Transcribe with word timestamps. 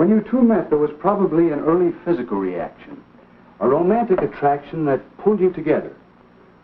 When 0.00 0.08
you 0.08 0.22
two 0.22 0.40
met, 0.40 0.70
there 0.70 0.78
was 0.78 0.90
probably 0.98 1.50
an 1.52 1.60
early 1.60 1.92
physical 2.06 2.38
reaction, 2.38 3.04
a 3.60 3.68
romantic 3.68 4.22
attraction 4.22 4.86
that 4.86 5.02
pulled 5.18 5.40
you 5.40 5.52
together, 5.52 5.94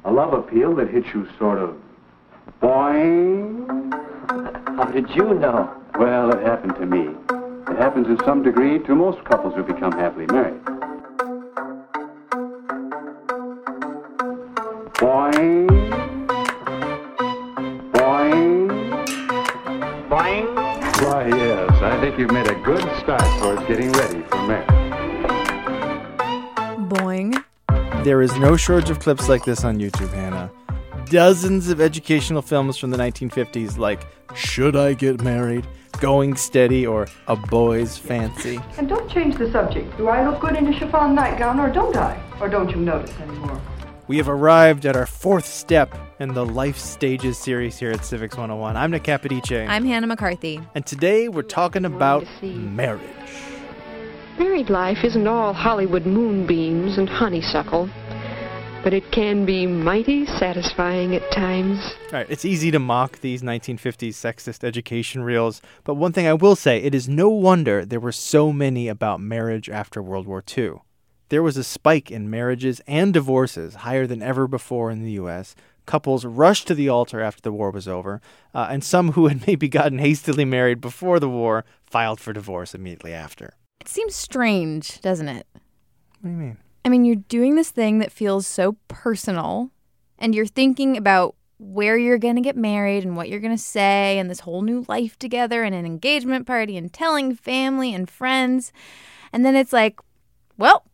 a 0.06 0.10
love 0.10 0.32
appeal 0.32 0.74
that 0.76 0.88
hit 0.88 1.04
you 1.12 1.28
sort 1.38 1.58
of 1.58 1.76
boing. 2.62 3.92
How 4.78 4.84
did 4.84 5.10
you 5.10 5.34
know? 5.34 5.70
Well, 5.98 6.32
it 6.32 6.46
happened 6.46 6.76
to 6.76 6.86
me. 6.86 7.14
It 7.70 7.76
happens 7.76 8.06
in 8.06 8.16
some 8.24 8.42
degree 8.42 8.78
to 8.78 8.94
most 8.94 9.22
couples 9.26 9.54
who 9.54 9.64
become 9.64 9.92
happily 9.92 10.24
married. 10.28 10.64
Boing. 14.94 15.68
Boing. 17.92 18.70
Boing. 20.08 20.66
Why, 21.04 21.26
yes, 21.28 21.70
I 21.82 22.00
think 22.00 22.18
you've 22.18 22.30
made 22.30 22.45
a 23.08 23.18
start 23.18 23.40
towards 23.40 23.68
getting 23.68 23.92
ready 23.92 24.22
for 24.22 24.46
marriage. 24.46 24.68
Boing. 26.88 27.44
There 28.04 28.22
is 28.22 28.36
no 28.38 28.56
shortage 28.56 28.90
of 28.90 29.00
clips 29.00 29.28
like 29.28 29.44
this 29.44 29.64
on 29.64 29.78
YouTube, 29.78 30.12
Hannah. 30.12 30.50
Dozens 31.06 31.68
of 31.68 31.80
educational 31.80 32.42
films 32.42 32.76
from 32.76 32.90
the 32.90 32.96
1950s, 32.96 33.78
like 33.78 34.06
Should 34.34 34.76
I 34.76 34.94
Get 34.94 35.22
Married? 35.22 35.66
Going 36.00 36.36
Steady, 36.36 36.86
or 36.86 37.06
A 37.28 37.36
Boy's 37.36 37.96
Fancy. 37.96 38.60
And 38.76 38.88
don't 38.88 39.10
change 39.10 39.36
the 39.36 39.50
subject. 39.50 39.96
Do 39.96 40.08
I 40.08 40.28
look 40.28 40.40
good 40.40 40.56
in 40.56 40.66
a 40.66 40.78
chiffon 40.78 41.14
nightgown 41.14 41.58
or 41.58 41.72
don't 41.72 41.96
I? 41.96 42.20
Or 42.40 42.48
don't 42.48 42.70
you 42.70 42.76
notice 42.76 43.18
anymore? 43.20 43.60
We 44.08 44.18
have 44.18 44.28
arrived 44.28 44.84
at 44.84 44.94
our 44.94 45.06
fourth 45.06 45.46
step 45.46 45.96
in 46.18 46.32
the 46.32 46.44
Life 46.44 46.78
Stages 46.78 47.36
series 47.36 47.78
here 47.78 47.90
at 47.90 48.04
Civics 48.04 48.36
101. 48.36 48.76
I'm 48.76 48.90
Nick 48.90 49.04
Capodice. 49.04 49.68
I'm 49.68 49.84
Hannah 49.84 50.06
McCarthy. 50.06 50.60
and 50.74 50.86
today 50.86 51.28
we're 51.28 51.42
talking 51.42 51.84
about 51.84 52.24
marriage. 52.42 53.02
Married 54.38 54.70
life 54.70 54.98
isn't 55.04 55.26
all 55.26 55.52
Hollywood 55.52 56.06
moonbeams 56.06 56.96
and 56.96 57.08
honeysuckle, 57.08 57.90
but 58.82 58.94
it 58.94 59.10
can 59.12 59.44
be 59.44 59.66
mighty 59.66 60.24
satisfying 60.26 61.14
at 61.14 61.30
times. 61.32 61.78
All 62.06 62.12
right, 62.12 62.26
it's 62.30 62.44
easy 62.44 62.70
to 62.70 62.78
mock 62.78 63.20
these 63.20 63.42
1950s 63.42 64.14
sexist 64.14 64.64
education 64.64 65.22
reels, 65.22 65.60
but 65.84 65.94
one 65.94 66.12
thing 66.12 66.26
I 66.26 66.34
will 66.34 66.56
say, 66.56 66.78
it 66.78 66.94
is 66.94 67.08
no 67.08 67.28
wonder 67.28 67.84
there 67.84 68.00
were 68.00 68.12
so 68.12 68.52
many 68.52 68.88
about 68.88 69.20
marriage 69.20 69.68
after 69.68 70.02
World 70.02 70.26
War 70.26 70.42
II. 70.56 70.76
There 71.28 71.42
was 71.42 71.56
a 71.56 71.64
spike 71.64 72.10
in 72.10 72.30
marriages 72.30 72.80
and 72.86 73.12
divorces 73.12 73.76
higher 73.76 74.06
than 74.06 74.22
ever 74.22 74.46
before 74.46 74.90
in 74.92 75.02
the 75.02 75.12
U.S. 75.12 75.56
Couples 75.86 76.24
rushed 76.24 76.66
to 76.66 76.74
the 76.74 76.88
altar 76.88 77.20
after 77.20 77.40
the 77.40 77.52
war 77.52 77.70
was 77.70 77.88
over, 77.88 78.20
uh, 78.54 78.68
and 78.70 78.84
some 78.84 79.12
who 79.12 79.28
had 79.28 79.46
maybe 79.46 79.68
gotten 79.68 79.98
hastily 79.98 80.44
married 80.44 80.80
before 80.80 81.18
the 81.18 81.28
war 81.28 81.64
filed 81.84 82.20
for 82.20 82.32
divorce 82.32 82.74
immediately 82.74 83.12
after. 83.12 83.54
It 83.80 83.88
seems 83.88 84.14
strange, 84.14 85.00
doesn't 85.00 85.28
it? 85.28 85.46
What 86.20 86.24
do 86.24 86.28
you 86.30 86.36
mean? 86.36 86.58
I 86.84 86.88
mean, 86.88 87.04
you're 87.04 87.16
doing 87.16 87.56
this 87.56 87.70
thing 87.70 87.98
that 87.98 88.12
feels 88.12 88.46
so 88.46 88.76
personal, 88.88 89.70
and 90.18 90.34
you're 90.34 90.46
thinking 90.46 90.96
about 90.96 91.34
where 91.58 91.96
you're 91.96 92.18
going 92.18 92.36
to 92.36 92.42
get 92.42 92.56
married 92.56 93.02
and 93.02 93.16
what 93.16 93.28
you're 93.28 93.40
going 93.40 93.56
to 93.56 93.62
say, 93.62 94.18
and 94.18 94.28
this 94.28 94.40
whole 94.40 94.62
new 94.62 94.84
life 94.88 95.18
together, 95.18 95.62
and 95.62 95.74
an 95.74 95.86
engagement 95.86 96.46
party, 96.46 96.76
and 96.76 96.92
telling 96.92 97.34
family 97.34 97.94
and 97.94 98.10
friends. 98.10 98.72
And 99.32 99.44
then 99.44 99.56
it's 99.56 99.72
like, 99.72 99.98
well, 100.58 100.84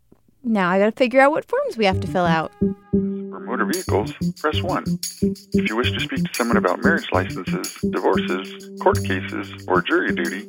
now 0.45 0.71
I 0.71 0.79
got 0.79 0.87
to 0.87 0.93
figure 0.93 1.21
out 1.21 1.31
what 1.31 1.45
forms 1.45 1.77
we 1.77 1.85
have 1.85 2.01
to 2.01 2.07
fill 2.07 2.25
out. 2.25 2.53
For 2.61 3.41
motor 3.41 3.65
vehicles, 3.65 4.13
press 4.39 4.63
1. 4.63 4.85
If 5.53 5.69
you 5.69 5.77
wish 5.77 5.93
to 5.93 6.01
speak 6.01 6.25
to 6.25 6.35
someone 6.35 6.57
about 6.57 6.83
marriage 6.83 7.07
licenses, 7.13 7.77
divorces, 7.91 8.71
court 8.81 9.03
cases, 9.05 9.65
or 9.69 9.83
jury 9.83 10.15
duty, 10.15 10.49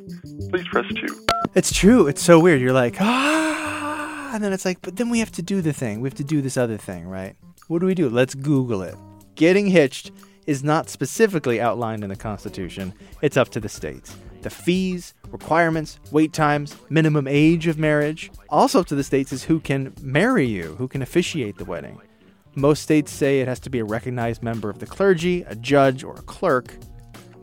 please 0.50 0.66
press 0.68 0.86
2. 0.94 1.26
It's 1.54 1.72
true. 1.72 2.06
It's 2.06 2.22
so 2.22 2.40
weird. 2.40 2.60
You're 2.60 2.72
like, 2.72 2.96
ah, 3.00 4.30
and 4.34 4.42
then 4.42 4.52
it's 4.52 4.64
like, 4.64 4.82
but 4.82 4.96
then 4.96 5.10
we 5.10 5.20
have 5.20 5.32
to 5.32 5.42
do 5.42 5.60
the 5.60 5.72
thing. 5.72 6.00
We 6.00 6.08
have 6.08 6.16
to 6.16 6.24
do 6.24 6.42
this 6.42 6.56
other 6.56 6.76
thing, 6.76 7.06
right? 7.06 7.36
What 7.68 7.78
do 7.78 7.86
we 7.86 7.94
do? 7.94 8.08
Let's 8.08 8.34
Google 8.34 8.82
it. 8.82 8.96
Getting 9.36 9.66
hitched 9.66 10.10
is 10.46 10.62
not 10.62 10.90
specifically 10.90 11.60
outlined 11.60 12.04
in 12.04 12.10
the 12.10 12.16
Constitution. 12.16 12.92
It's 13.22 13.36
up 13.36 13.48
to 13.50 13.60
the 13.60 13.68
states. 13.68 14.16
The 14.44 14.50
fees, 14.50 15.14
requirements, 15.30 15.98
wait 16.10 16.34
times, 16.34 16.76
minimum 16.90 17.26
age 17.26 17.66
of 17.66 17.78
marriage. 17.78 18.30
Also 18.50 18.80
up 18.80 18.86
to 18.88 18.94
the 18.94 19.02
states 19.02 19.32
is 19.32 19.42
who 19.42 19.58
can 19.58 19.94
marry 20.02 20.44
you, 20.44 20.74
who 20.76 20.86
can 20.86 21.00
officiate 21.00 21.56
the 21.56 21.64
wedding. 21.64 21.98
Most 22.54 22.82
states 22.82 23.10
say 23.10 23.40
it 23.40 23.48
has 23.48 23.58
to 23.60 23.70
be 23.70 23.78
a 23.78 23.86
recognized 23.86 24.42
member 24.42 24.68
of 24.68 24.80
the 24.80 24.86
clergy, 24.86 25.44
a 25.44 25.54
judge, 25.54 26.04
or 26.04 26.16
a 26.16 26.22
clerk. 26.22 26.76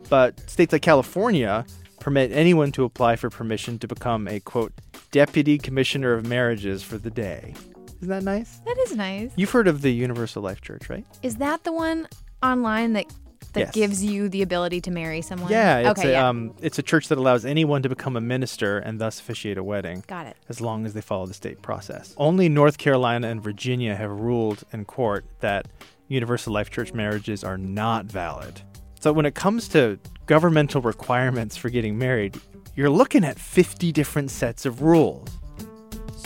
But 0.08 0.48
states 0.48 0.72
like 0.72 0.82
California 0.82 1.66
permit 1.98 2.30
anyone 2.30 2.70
to 2.70 2.84
apply 2.84 3.16
for 3.16 3.30
permission 3.30 3.80
to 3.80 3.88
become 3.88 4.28
a 4.28 4.38
quote 4.38 4.72
deputy 5.10 5.58
commissioner 5.58 6.12
of 6.12 6.24
marriages 6.24 6.84
for 6.84 6.98
the 6.98 7.10
day. 7.10 7.52
Isn't 7.96 8.10
that 8.10 8.22
nice? 8.22 8.60
That 8.64 8.78
is 8.78 8.94
nice. 8.94 9.32
You've 9.34 9.50
heard 9.50 9.66
of 9.66 9.82
the 9.82 9.90
Universal 9.90 10.42
Life 10.42 10.60
Church, 10.60 10.88
right? 10.88 11.04
Is 11.22 11.34
that 11.36 11.64
the 11.64 11.72
one 11.72 12.06
online 12.44 12.92
that 12.92 13.06
that 13.52 13.60
Yes. 13.60 13.74
gives 13.74 14.04
you 14.04 14.28
the 14.28 14.42
ability 14.42 14.80
to 14.82 14.90
marry 14.90 15.20
someone? 15.22 15.50
Yeah, 15.50 15.78
it's 15.90 16.00
okay, 16.00 16.10
a 16.10 16.12
yeah. 16.12 16.28
um, 16.28 16.54
it's 16.60 16.78
a 16.78 16.82
church 16.82 17.08
that 17.08 17.18
allows 17.18 17.44
anyone 17.44 17.82
to 17.82 17.88
become 17.88 18.16
a 18.16 18.20
minister 18.20 18.78
and 18.78 19.00
thus 19.00 19.20
officiate 19.20 19.58
a 19.58 19.64
wedding. 19.64 20.04
Got 20.06 20.26
it. 20.26 20.36
As 20.48 20.60
long 20.60 20.86
as 20.86 20.94
they 20.94 21.00
follow 21.00 21.26
the 21.26 21.34
state 21.34 21.62
process. 21.62 22.14
Only 22.16 22.48
North 22.48 22.78
Carolina 22.78 23.28
and 23.28 23.42
Virginia 23.42 23.94
have 23.94 24.10
ruled 24.10 24.64
in 24.72 24.84
court 24.84 25.24
that 25.40 25.66
Universal 26.08 26.52
Life 26.52 26.70
Church 26.70 26.92
marriages 26.92 27.42
are 27.44 27.58
not 27.58 28.06
valid. 28.06 28.60
So 29.00 29.12
when 29.12 29.26
it 29.26 29.34
comes 29.34 29.68
to 29.68 29.98
governmental 30.26 30.80
requirements 30.80 31.56
for 31.56 31.68
getting 31.70 31.98
married, 31.98 32.40
you're 32.76 32.90
looking 32.90 33.24
at 33.24 33.38
50 33.38 33.92
different 33.92 34.30
sets 34.30 34.64
of 34.64 34.82
rules. 34.82 35.28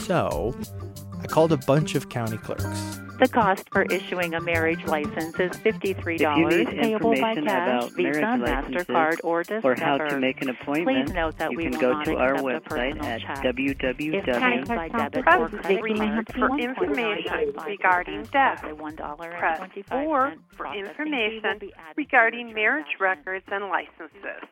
So, 0.03 0.55
I 1.23 1.27
called 1.27 1.53
a 1.53 1.57
bunch 1.57 1.95
of 1.95 2.09
county 2.09 2.37
clerks. 2.37 3.01
The 3.19 3.29
cost 3.29 3.71
for 3.73 3.83
issuing 3.85 4.35
a 4.35 4.41
marriage 4.41 4.85
license 4.85 5.41
is 5.41 5.51
$53, 5.53 6.53
If 6.53 6.69
payable 6.69 7.15
by 7.19 7.35
cash, 7.35 7.91
Visa, 7.93 8.21
MasterCard, 8.21 9.21
or 9.25 9.43
Discover. 9.43 9.73
or 9.73 9.75
how 9.75 9.97
to 9.97 10.19
make 10.21 10.43
an 10.43 10.51
appointment, 10.51 11.07
Please 11.09 11.15
note 11.15 11.39
that 11.39 11.51
you 11.53 11.57
we 11.57 11.63
can 11.71 11.81
go 11.81 11.93
not 11.93 12.05
to 12.05 12.17
our 12.17 12.35
accept 12.35 12.47
website 12.69 12.69
personal 12.99 13.05
at 13.07 13.21
check. 13.23 13.45
If 13.45 14.25
paid 14.27 14.69
by 14.69 14.89
debit 14.89 15.23
Press 15.25 15.41
or 15.41 15.49
credit 15.49 15.79
three 15.81 15.95
card, 15.97 16.29
for 16.35 16.59
information 16.59 17.53
point 17.55 17.67
regarding 17.67 18.23
death. 18.25 18.61
plus 18.61 18.73
$1.25 18.75 19.39
Press 19.39 19.71
4 19.89 20.35
for 20.51 20.57
processing 20.57 20.83
fee 20.83 20.83
will 20.83 20.89
information 20.91 21.59
be 21.59 21.73
added 21.75 21.95
to 21.95 21.95
regarding 21.97 22.53
marriage 22.53 22.97
records 23.01 23.45
and 23.51 23.65
licenses. 23.71 24.45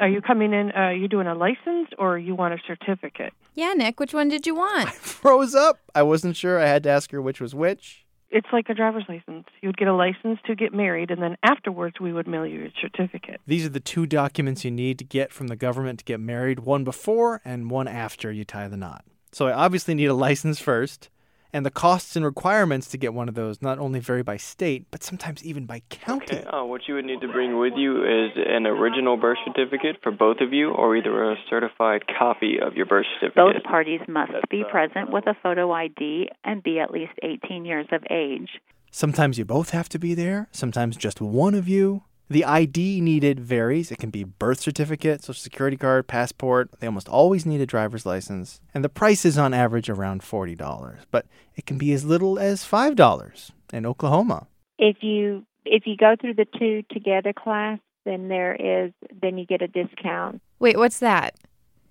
Are 0.00 0.08
you 0.08 0.20
coming 0.20 0.52
in? 0.52 0.72
Uh, 0.72 0.90
you 0.90 1.08
doing 1.08 1.26
a 1.26 1.34
license 1.34 1.88
or 1.98 2.18
you 2.18 2.34
want 2.34 2.54
a 2.54 2.58
certificate? 2.66 3.32
Yeah, 3.54 3.72
Nick, 3.74 4.00
which 4.00 4.14
one 4.14 4.28
did 4.28 4.46
you 4.46 4.54
want? 4.54 4.88
I 4.88 4.92
froze 4.92 5.54
up. 5.54 5.78
I 5.94 6.02
wasn't 6.02 6.36
sure. 6.36 6.58
I 6.58 6.66
had 6.66 6.82
to 6.84 6.90
ask 6.90 7.10
her 7.10 7.20
which 7.20 7.40
was 7.40 7.54
which. 7.54 8.04
It's 8.30 8.46
like 8.50 8.70
a 8.70 8.74
driver's 8.74 9.04
license. 9.10 9.46
You 9.60 9.68
would 9.68 9.76
get 9.76 9.88
a 9.88 9.94
license 9.94 10.38
to 10.46 10.54
get 10.54 10.72
married, 10.72 11.10
and 11.10 11.20
then 11.20 11.36
afterwards 11.42 12.00
we 12.00 12.14
would 12.14 12.26
mail 12.26 12.46
you 12.46 12.64
a 12.64 12.72
certificate. 12.80 13.42
These 13.46 13.66
are 13.66 13.68
the 13.68 13.78
two 13.78 14.06
documents 14.06 14.64
you 14.64 14.70
need 14.70 14.98
to 15.00 15.04
get 15.04 15.32
from 15.32 15.48
the 15.48 15.56
government 15.56 15.98
to 15.98 16.04
get 16.06 16.18
married 16.18 16.60
one 16.60 16.82
before 16.82 17.42
and 17.44 17.70
one 17.70 17.88
after 17.88 18.32
you 18.32 18.46
tie 18.46 18.68
the 18.68 18.76
knot. 18.78 19.04
So 19.32 19.48
I 19.48 19.52
obviously 19.52 19.94
need 19.94 20.06
a 20.06 20.14
license 20.14 20.60
first, 20.60 21.10
and 21.52 21.66
the 21.66 21.70
costs 21.70 22.16
and 22.16 22.24
requirements 22.24 22.88
to 22.88 22.96
get 22.96 23.12
one 23.12 23.28
of 23.28 23.34
those 23.34 23.60
not 23.60 23.78
only 23.78 24.00
vary 24.00 24.22
by 24.22 24.36
state, 24.36 24.86
but 24.90 25.02
sometimes 25.02 25.44
even 25.44 25.66
by 25.66 25.82
county. 25.90 26.38
Okay, 26.38 26.44
uh, 26.46 26.64
what 26.64 26.82
you 26.88 26.94
would 26.94 27.04
need 27.04 27.20
to 27.20 27.28
bring 27.28 27.58
with 27.58 27.74
you 27.76 28.04
is 28.04 28.30
an 28.36 28.66
original 28.66 29.16
birth 29.16 29.38
certificate 29.44 29.96
for 30.02 30.10
both 30.12 30.38
of 30.40 30.52
you, 30.52 30.70
or 30.70 30.96
either 30.96 31.32
a 31.32 31.36
certified 31.50 32.02
copy 32.18 32.58
of 32.60 32.74
your 32.74 32.86
birth 32.86 33.06
certificate. 33.14 33.36
Both 33.54 33.62
parties 33.64 34.00
must 34.08 34.32
be 34.50 34.64
present 34.70 35.12
with 35.12 35.26
a 35.26 35.34
photo 35.42 35.72
ID 35.72 36.30
and 36.44 36.62
be 36.62 36.78
at 36.80 36.90
least 36.90 37.12
18 37.22 37.64
years 37.64 37.86
of 37.92 38.02
age. 38.10 38.48
Sometimes 38.90 39.38
you 39.38 39.44
both 39.44 39.70
have 39.70 39.88
to 39.90 39.98
be 39.98 40.14
there, 40.14 40.48
sometimes 40.52 40.96
just 40.96 41.20
one 41.20 41.54
of 41.54 41.66
you. 41.68 42.02
The 42.32 42.46
ID 42.46 43.02
needed 43.02 43.38
varies. 43.40 43.92
It 43.92 43.98
can 43.98 44.08
be 44.08 44.24
birth 44.24 44.58
certificate, 44.58 45.22
social 45.22 45.38
security 45.38 45.76
card, 45.76 46.06
passport. 46.06 46.70
They 46.80 46.86
almost 46.86 47.06
always 47.06 47.44
need 47.44 47.60
a 47.60 47.66
driver's 47.66 48.06
license. 48.06 48.58
And 48.72 48.82
the 48.82 48.88
price 48.88 49.26
is 49.26 49.36
on 49.36 49.52
average 49.52 49.90
around 49.90 50.22
$40, 50.22 50.96
but 51.10 51.26
it 51.56 51.66
can 51.66 51.76
be 51.76 51.92
as 51.92 52.06
little 52.06 52.38
as 52.38 52.64
$5 52.64 53.50
in 53.74 53.84
Oklahoma. 53.84 54.46
if 54.78 55.02
you 55.02 55.44
if 55.66 55.86
you 55.86 55.94
go 55.94 56.16
through 56.18 56.34
the 56.34 56.46
two 56.58 56.82
together 56.90 57.34
class, 57.34 57.78
then 58.06 58.28
there 58.28 58.54
is 58.54 58.92
then 59.20 59.36
you 59.36 59.44
get 59.44 59.60
a 59.60 59.68
discount. 59.68 60.40
Wait, 60.58 60.78
what's 60.78 61.00
that? 61.00 61.34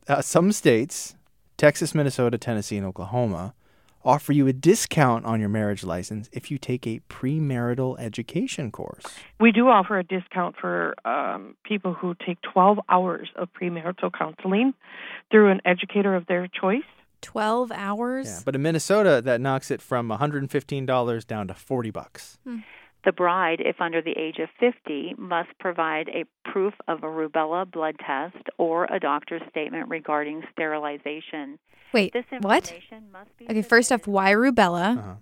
Uh, 0.08 0.24
some 0.24 0.52
states, 0.52 1.14
Texas, 1.58 1.94
Minnesota, 1.94 2.40
Tennessee, 2.40 2.78
and 2.78 2.88
Oklahoma, 2.88 3.54
offer 4.04 4.34
you 4.34 4.48
a 4.48 4.54
discount 4.54 5.26
on 5.26 5.40
your 5.40 5.50
marriage 5.50 5.84
license 5.84 6.30
if 6.32 6.52
you 6.52 6.58
take 6.58 6.86
a 6.88 7.02
premarital 7.10 8.00
education 8.00 8.72
course. 8.72 9.04
We 9.40 9.52
do 9.52 9.68
offer 9.68 9.98
a 10.00 10.04
discount 10.04 10.56
for 10.60 10.96
um, 11.06 11.56
people 11.64 11.94
who 11.94 12.16
take 12.26 12.40
12 12.54 12.80
hours 12.90 13.30
of 13.36 13.50
premarital 13.54 14.12
counseling 14.18 14.74
through 15.30 15.50
an 15.52 15.62
educator 15.66 16.16
of 16.16 16.26
their 16.28 16.48
choice. 16.48 16.84
12 17.22 17.72
hours? 17.72 18.28
Yeah, 18.28 18.40
but 18.44 18.56
in 18.56 18.62
Minnesota, 18.64 19.22
that 19.24 19.40
knocks 19.40 19.70
it 19.70 19.82
from 19.82 20.10
$115 20.10 21.28
down 21.28 21.48
to 21.48 21.54
40 21.54 21.92
bucks. 21.92 22.40
The 23.04 23.12
bride, 23.12 23.62
if 23.62 23.82
under 23.82 24.02
the 24.02 24.12
age 24.12 24.38
of 24.38 24.50
50, 24.60 25.16
must 25.18 25.50
provide 25.60 26.10
a 26.10 26.26
proof 26.50 26.74
of 26.88 27.00
a 27.04 27.08
rubella 27.08 27.70
blood 27.70 27.96
test 28.06 28.48
or 28.58 28.86
a 28.86 29.00
doctor's 29.00 29.42
statement 29.50 29.90
regarding 29.90 30.44
sterilization. 30.52 31.58
Wait, 31.94 32.14
This 32.14 32.26
what? 32.42 32.74
must 33.12 33.38
be 33.38 33.46
Okay, 33.50 33.62
first 33.64 33.92
off, 33.92 34.08
why 34.08 34.32
rubella? 34.32 34.98
Uh-huh. 34.98 35.14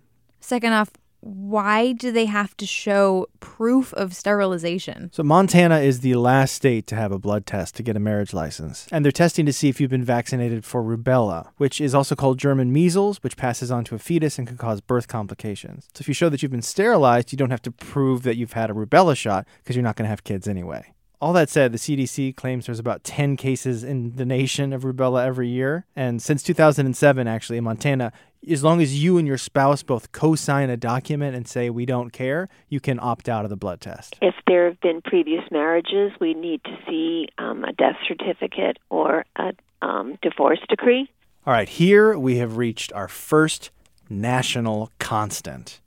Second 0.41 0.73
off, 0.73 0.89
why 1.21 1.91
do 1.91 2.11
they 2.11 2.25
have 2.25 2.55
to 2.57 2.65
show 2.65 3.27
proof 3.39 3.93
of 3.93 4.15
sterilization? 4.15 5.09
So 5.13 5.23
Montana 5.23 5.79
is 5.79 5.99
the 5.99 6.15
last 6.15 6.53
state 6.53 6.87
to 6.87 6.95
have 6.95 7.11
a 7.11 7.19
blood 7.19 7.45
test 7.45 7.75
to 7.75 7.83
get 7.83 7.97
a 7.97 7.99
marriage 7.99 8.33
license. 8.33 8.87
And 8.91 9.03
they're 9.03 9.11
testing 9.11 9.45
to 9.45 9.53
see 9.53 9.69
if 9.69 9.81
you've 9.81 9.89
been 9.89 10.03
vaccinated 10.03 10.65
for 10.65 10.83
rubella, 10.83 11.49
which 11.57 11.81
is 11.81 11.93
also 11.93 12.15
called 12.15 12.37
German 12.37 12.71
measles, 12.71 13.21
which 13.23 13.37
passes 13.37 13.71
on 13.71 13.83
to 13.85 13.95
a 13.95 13.99
fetus 13.99 14.37
and 14.37 14.47
can 14.47 14.57
cause 14.57 14.81
birth 14.81 15.07
complications. 15.07 15.89
So 15.93 16.01
if 16.01 16.07
you 16.07 16.13
show 16.13 16.29
that 16.29 16.41
you've 16.41 16.51
been 16.51 16.61
sterilized, 16.61 17.31
you 17.31 17.37
don't 17.37 17.51
have 17.51 17.61
to 17.63 17.71
prove 17.71 18.23
that 18.23 18.37
you've 18.37 18.53
had 18.53 18.69
a 18.69 18.73
rubella 18.73 19.15
shot 19.15 19.47
because 19.63 19.75
you're 19.75 19.83
not 19.83 19.95
going 19.95 20.05
to 20.05 20.09
have 20.09 20.23
kids 20.23 20.47
anyway. 20.47 20.93
All 21.21 21.33
that 21.33 21.49
said, 21.49 21.73
the 21.73 21.77
CDC 21.77 22.37
claims 22.37 22.65
there's 22.65 22.79
about 22.79 23.03
10 23.03 23.35
cases 23.35 23.83
in 23.83 24.15
the 24.15 24.25
nation 24.25 24.71
of 24.71 24.83
rubella 24.83 25.25
every 25.25 25.49
year. 25.49 25.85
And 25.93 26.21
since 26.21 26.41
2007, 26.43 27.27
actually, 27.27 27.57
in 27.57 27.65
Montana, 27.65 28.13
as 28.47 28.63
long 28.63 28.81
as 28.81 29.01
you 29.03 29.17
and 29.17 29.27
your 29.27 29.37
spouse 29.37 29.83
both 29.83 30.11
co 30.11 30.35
sign 30.35 30.69
a 30.69 30.77
document 30.77 31.35
and 31.35 31.47
say, 31.47 31.69
we 31.69 31.85
don't 31.85 32.11
care, 32.11 32.49
you 32.69 32.79
can 32.79 32.99
opt 32.99 33.27
out 33.27 33.43
of 33.43 33.49
the 33.49 33.57
blood 33.57 33.81
test. 33.81 34.15
If 34.21 34.35
there 34.47 34.65
have 34.65 34.79
been 34.81 35.01
previous 35.01 35.43
marriages, 35.51 36.11
we 36.19 36.33
need 36.33 36.63
to 36.63 36.77
see 36.87 37.27
um, 37.37 37.63
a 37.63 37.73
death 37.73 37.97
certificate 38.07 38.77
or 38.89 39.25
a 39.35 39.53
um, 39.81 40.17
divorce 40.21 40.59
decree. 40.67 41.09
All 41.45 41.53
right, 41.53 41.69
here 41.69 42.17
we 42.17 42.37
have 42.37 42.57
reached 42.57 42.93
our 42.93 43.07
first 43.07 43.71
national 44.09 44.91
constant. 44.99 45.79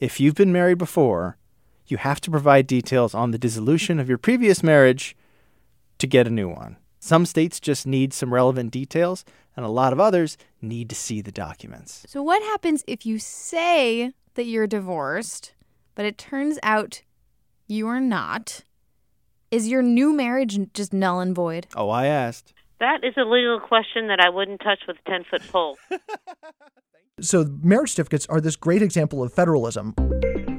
If 0.00 0.20
you've 0.20 0.34
been 0.34 0.52
married 0.52 0.78
before, 0.78 1.36
you 1.86 1.96
have 1.98 2.20
to 2.22 2.30
provide 2.30 2.66
details 2.66 3.14
on 3.14 3.30
the 3.30 3.38
dissolution 3.38 4.00
of 4.00 4.08
your 4.08 4.18
previous 4.18 4.62
marriage 4.62 5.16
to 5.98 6.06
get 6.06 6.26
a 6.26 6.30
new 6.30 6.48
one. 6.48 6.76
Some 7.06 7.24
states 7.24 7.60
just 7.60 7.86
need 7.86 8.12
some 8.12 8.34
relevant 8.34 8.72
details, 8.72 9.24
and 9.56 9.64
a 9.64 9.68
lot 9.68 9.92
of 9.92 10.00
others 10.00 10.36
need 10.60 10.88
to 10.88 10.96
see 10.96 11.20
the 11.20 11.30
documents. 11.30 12.04
So, 12.08 12.20
what 12.20 12.42
happens 12.42 12.82
if 12.88 13.06
you 13.06 13.20
say 13.20 14.12
that 14.34 14.46
you're 14.46 14.66
divorced, 14.66 15.54
but 15.94 16.04
it 16.04 16.18
turns 16.18 16.58
out 16.64 17.02
you 17.68 17.86
are 17.86 18.00
not? 18.00 18.64
Is 19.52 19.68
your 19.68 19.82
new 19.82 20.12
marriage 20.12 20.58
just 20.74 20.92
null 20.92 21.20
and 21.20 21.32
void? 21.32 21.68
Oh, 21.76 21.90
I 21.90 22.06
asked. 22.06 22.52
That 22.80 23.04
is 23.04 23.14
a 23.16 23.22
legal 23.22 23.60
question 23.60 24.08
that 24.08 24.18
I 24.18 24.28
wouldn't 24.28 24.60
touch 24.60 24.80
with 24.88 24.96
a 25.06 25.08
10 25.08 25.26
foot 25.30 25.42
pole. 25.52 25.78
So, 27.18 27.46
marriage 27.62 27.92
certificates 27.92 28.26
are 28.26 28.42
this 28.42 28.56
great 28.56 28.82
example 28.82 29.22
of 29.22 29.32
federalism. 29.32 29.94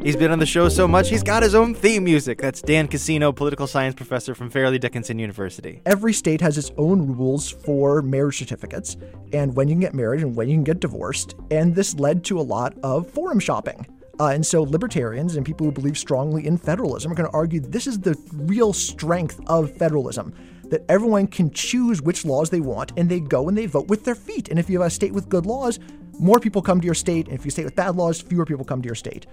He's 0.08 0.16
been 0.16 0.32
on 0.32 0.40
the 0.40 0.46
show 0.46 0.70
so 0.70 0.88
much, 0.88 1.10
he's 1.10 1.22
got 1.22 1.44
his 1.44 1.54
own 1.54 1.74
theme 1.74 2.06
music. 2.06 2.40
That's 2.40 2.62
Dan 2.62 2.88
Cassino, 2.88 3.34
political 3.34 3.68
science 3.68 3.94
professor 3.94 4.34
from 4.34 4.50
Fairleigh 4.50 4.80
Dickinson 4.80 5.20
University. 5.20 5.82
Every 5.86 6.14
state 6.14 6.40
has 6.40 6.58
its 6.58 6.72
own 6.78 7.18
rules 7.18 7.50
for 7.50 8.02
marriage 8.02 8.38
certificates 8.38 8.96
and 9.34 9.54
when 9.54 9.68
you 9.68 9.74
can 9.74 9.82
get 9.82 9.94
married 9.94 10.22
and 10.22 10.34
when 10.34 10.48
you 10.48 10.56
can 10.56 10.64
get 10.64 10.80
divorced. 10.80 11.36
And 11.52 11.76
this 11.76 11.94
led 11.96 12.24
to 12.24 12.40
a 12.40 12.42
lot 12.42 12.74
of 12.84 13.12
forum 13.12 13.38
shopping. 13.42 13.86
Uh, 14.18 14.28
and 14.28 14.46
so 14.46 14.64
libertarians 14.64 15.36
and 15.36 15.46
people 15.46 15.66
who 15.66 15.74
believe 15.74 15.98
strongly 15.98 16.48
in 16.48 16.58
federalism 16.58 17.12
are 17.12 17.16
going 17.16 17.30
to 17.30 17.36
argue 17.36 17.60
this 17.60 17.86
is 17.86 18.00
the 18.00 18.18
real 18.32 18.72
strength 18.72 19.42
of 19.48 19.76
federalism 19.76 20.34
that 20.70 20.86
everyone 20.88 21.28
can 21.28 21.52
choose 21.52 22.02
which 22.02 22.24
laws 22.24 22.50
they 22.50 22.62
want 22.62 22.94
and 22.96 23.10
they 23.10 23.20
go 23.20 23.50
and 23.50 23.58
they 23.58 23.66
vote 23.66 23.90
with 23.90 24.06
their 24.06 24.16
feet. 24.16 24.48
And 24.48 24.58
if 24.58 24.70
you 24.70 24.80
have 24.80 24.88
a 24.88 24.90
state 24.90 25.12
with 25.12 25.28
good 25.28 25.46
laws, 25.46 25.80
more 26.20 26.40
people 26.40 26.62
come 26.62 26.82
to 26.82 26.86
your 26.86 26.96
state. 26.96 27.28
And 27.28 27.38
if 27.38 27.46
you 27.46 27.52
state 27.52 27.66
with 27.66 27.76
bad 27.76 27.96
laws, 27.96 28.22
fewer 28.22 28.46
people 28.46 28.66
come 28.66 28.82
to 28.82 28.86
your 28.88 28.96
state. 28.96 29.28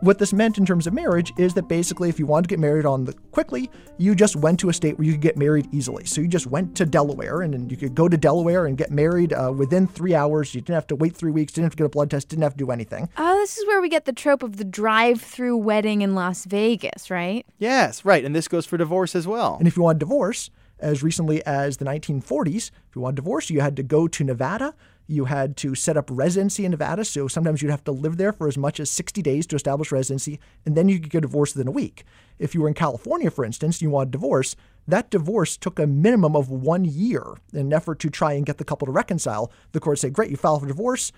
What 0.00 0.18
this 0.18 0.32
meant 0.32 0.56
in 0.56 0.64
terms 0.64 0.86
of 0.86 0.94
marriage 0.94 1.30
is 1.36 1.52
that 1.54 1.68
basically, 1.68 2.08
if 2.08 2.18
you 2.18 2.24
wanted 2.24 2.44
to 2.44 2.48
get 2.48 2.58
married 2.58 2.86
on 2.86 3.04
the 3.04 3.12
quickly, 3.32 3.70
you 3.98 4.14
just 4.14 4.34
went 4.34 4.58
to 4.60 4.70
a 4.70 4.72
state 4.72 4.96
where 4.96 5.06
you 5.06 5.12
could 5.12 5.20
get 5.20 5.36
married 5.36 5.68
easily. 5.72 6.06
So 6.06 6.22
you 6.22 6.28
just 6.28 6.46
went 6.46 6.74
to 6.76 6.86
Delaware, 6.86 7.42
and 7.42 7.52
then 7.52 7.68
you 7.68 7.76
could 7.76 7.94
go 7.94 8.08
to 8.08 8.16
Delaware 8.16 8.64
and 8.64 8.78
get 8.78 8.90
married 8.90 9.34
uh, 9.34 9.52
within 9.54 9.86
three 9.86 10.14
hours. 10.14 10.54
You 10.54 10.62
didn't 10.62 10.76
have 10.76 10.86
to 10.86 10.96
wait 10.96 11.14
three 11.14 11.30
weeks, 11.30 11.52
didn't 11.52 11.66
have 11.66 11.72
to 11.72 11.76
get 11.76 11.84
a 11.84 11.90
blood 11.90 12.10
test, 12.10 12.28
didn't 12.28 12.44
have 12.44 12.54
to 12.54 12.64
do 12.64 12.70
anything. 12.70 13.10
Oh, 13.18 13.36
this 13.36 13.58
is 13.58 13.66
where 13.66 13.82
we 13.82 13.90
get 13.90 14.06
the 14.06 14.12
trope 14.14 14.42
of 14.42 14.56
the 14.56 14.64
drive 14.64 15.20
through 15.20 15.58
wedding 15.58 16.00
in 16.00 16.14
Las 16.14 16.46
Vegas, 16.46 17.10
right? 17.10 17.44
Yes, 17.58 18.02
right. 18.02 18.24
And 18.24 18.34
this 18.34 18.48
goes 18.48 18.64
for 18.64 18.78
divorce 18.78 19.14
as 19.14 19.26
well. 19.26 19.56
And 19.58 19.68
if 19.68 19.76
you 19.76 19.82
want 19.82 19.98
divorce, 19.98 20.50
as 20.78 21.02
recently 21.02 21.44
as 21.44 21.76
the 21.76 21.84
1940s, 21.84 22.70
if 22.88 22.96
you 22.96 23.02
want 23.02 23.16
divorce, 23.16 23.50
you 23.50 23.60
had 23.60 23.76
to 23.76 23.82
go 23.82 24.08
to 24.08 24.24
Nevada. 24.24 24.74
You 25.10 25.24
had 25.24 25.56
to 25.58 25.74
set 25.74 25.96
up 25.96 26.08
residency 26.08 26.64
in 26.64 26.70
Nevada. 26.70 27.04
So 27.04 27.26
sometimes 27.26 27.60
you'd 27.60 27.72
have 27.72 27.82
to 27.84 27.92
live 27.92 28.16
there 28.16 28.32
for 28.32 28.46
as 28.46 28.56
much 28.56 28.78
as 28.78 28.90
60 28.90 29.20
days 29.22 29.44
to 29.48 29.56
establish 29.56 29.90
residency, 29.90 30.38
and 30.64 30.76
then 30.76 30.88
you 30.88 31.00
could 31.00 31.10
get 31.10 31.22
divorced 31.22 31.56
within 31.56 31.66
a 31.66 31.72
week. 31.72 32.04
If 32.38 32.54
you 32.54 32.62
were 32.62 32.68
in 32.68 32.74
California, 32.74 33.30
for 33.30 33.44
instance, 33.44 33.82
you 33.82 33.90
wanted 33.90 34.12
divorce, 34.12 34.54
that 34.86 35.10
divorce 35.10 35.56
took 35.56 35.80
a 35.80 35.86
minimum 35.86 36.36
of 36.36 36.48
one 36.48 36.84
year 36.84 37.24
in 37.52 37.60
an 37.60 37.72
effort 37.72 37.98
to 38.00 38.10
try 38.10 38.34
and 38.34 38.46
get 38.46 38.58
the 38.58 38.64
couple 38.64 38.86
to 38.86 38.92
reconcile. 38.92 39.50
The 39.72 39.80
court 39.80 39.98
said, 39.98 40.12
Great, 40.12 40.30
you 40.30 40.36
filed 40.36 40.60
for 40.60 40.68
divorce. 40.68 41.10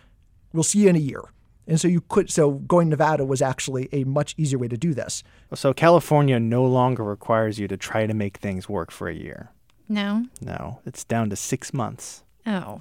We'll 0.54 0.62
see 0.62 0.80
you 0.80 0.88
in 0.88 0.96
a 0.96 1.00
year. 1.00 1.22
And 1.66 1.80
so 1.80 1.86
you 1.86 2.00
could 2.00 2.30
so 2.30 2.52
going 2.52 2.86
to 2.86 2.90
Nevada 2.90 3.24
was 3.24 3.40
actually 3.40 3.88
a 3.92 4.04
much 4.04 4.34
easier 4.36 4.58
way 4.58 4.68
to 4.68 4.76
do 4.76 4.94
this. 4.94 5.22
So 5.54 5.72
California 5.72 6.40
no 6.40 6.64
longer 6.64 7.04
requires 7.04 7.58
you 7.58 7.68
to 7.68 7.76
try 7.76 8.06
to 8.06 8.14
make 8.14 8.38
things 8.38 8.68
work 8.68 8.90
for 8.90 9.08
a 9.08 9.14
year. 9.14 9.50
No. 9.88 10.26
No, 10.40 10.80
it's 10.86 11.04
down 11.04 11.30
to 11.30 11.36
six 11.36 11.72
months. 11.72 12.24
Oh. 12.46 12.80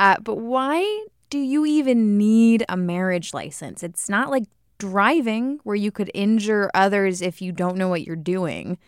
Uh, 0.00 0.16
but 0.22 0.36
why 0.36 1.06
do 1.28 1.38
you 1.38 1.66
even 1.66 2.16
need 2.16 2.64
a 2.70 2.76
marriage 2.76 3.34
license? 3.34 3.82
It's 3.82 4.08
not 4.08 4.30
like 4.30 4.44
driving 4.78 5.60
where 5.62 5.76
you 5.76 5.92
could 5.92 6.10
injure 6.14 6.70
others 6.72 7.20
if 7.20 7.42
you 7.42 7.52
don't 7.52 7.76
know 7.76 7.88
what 7.88 8.02
you're 8.02 8.16
doing. 8.16 8.78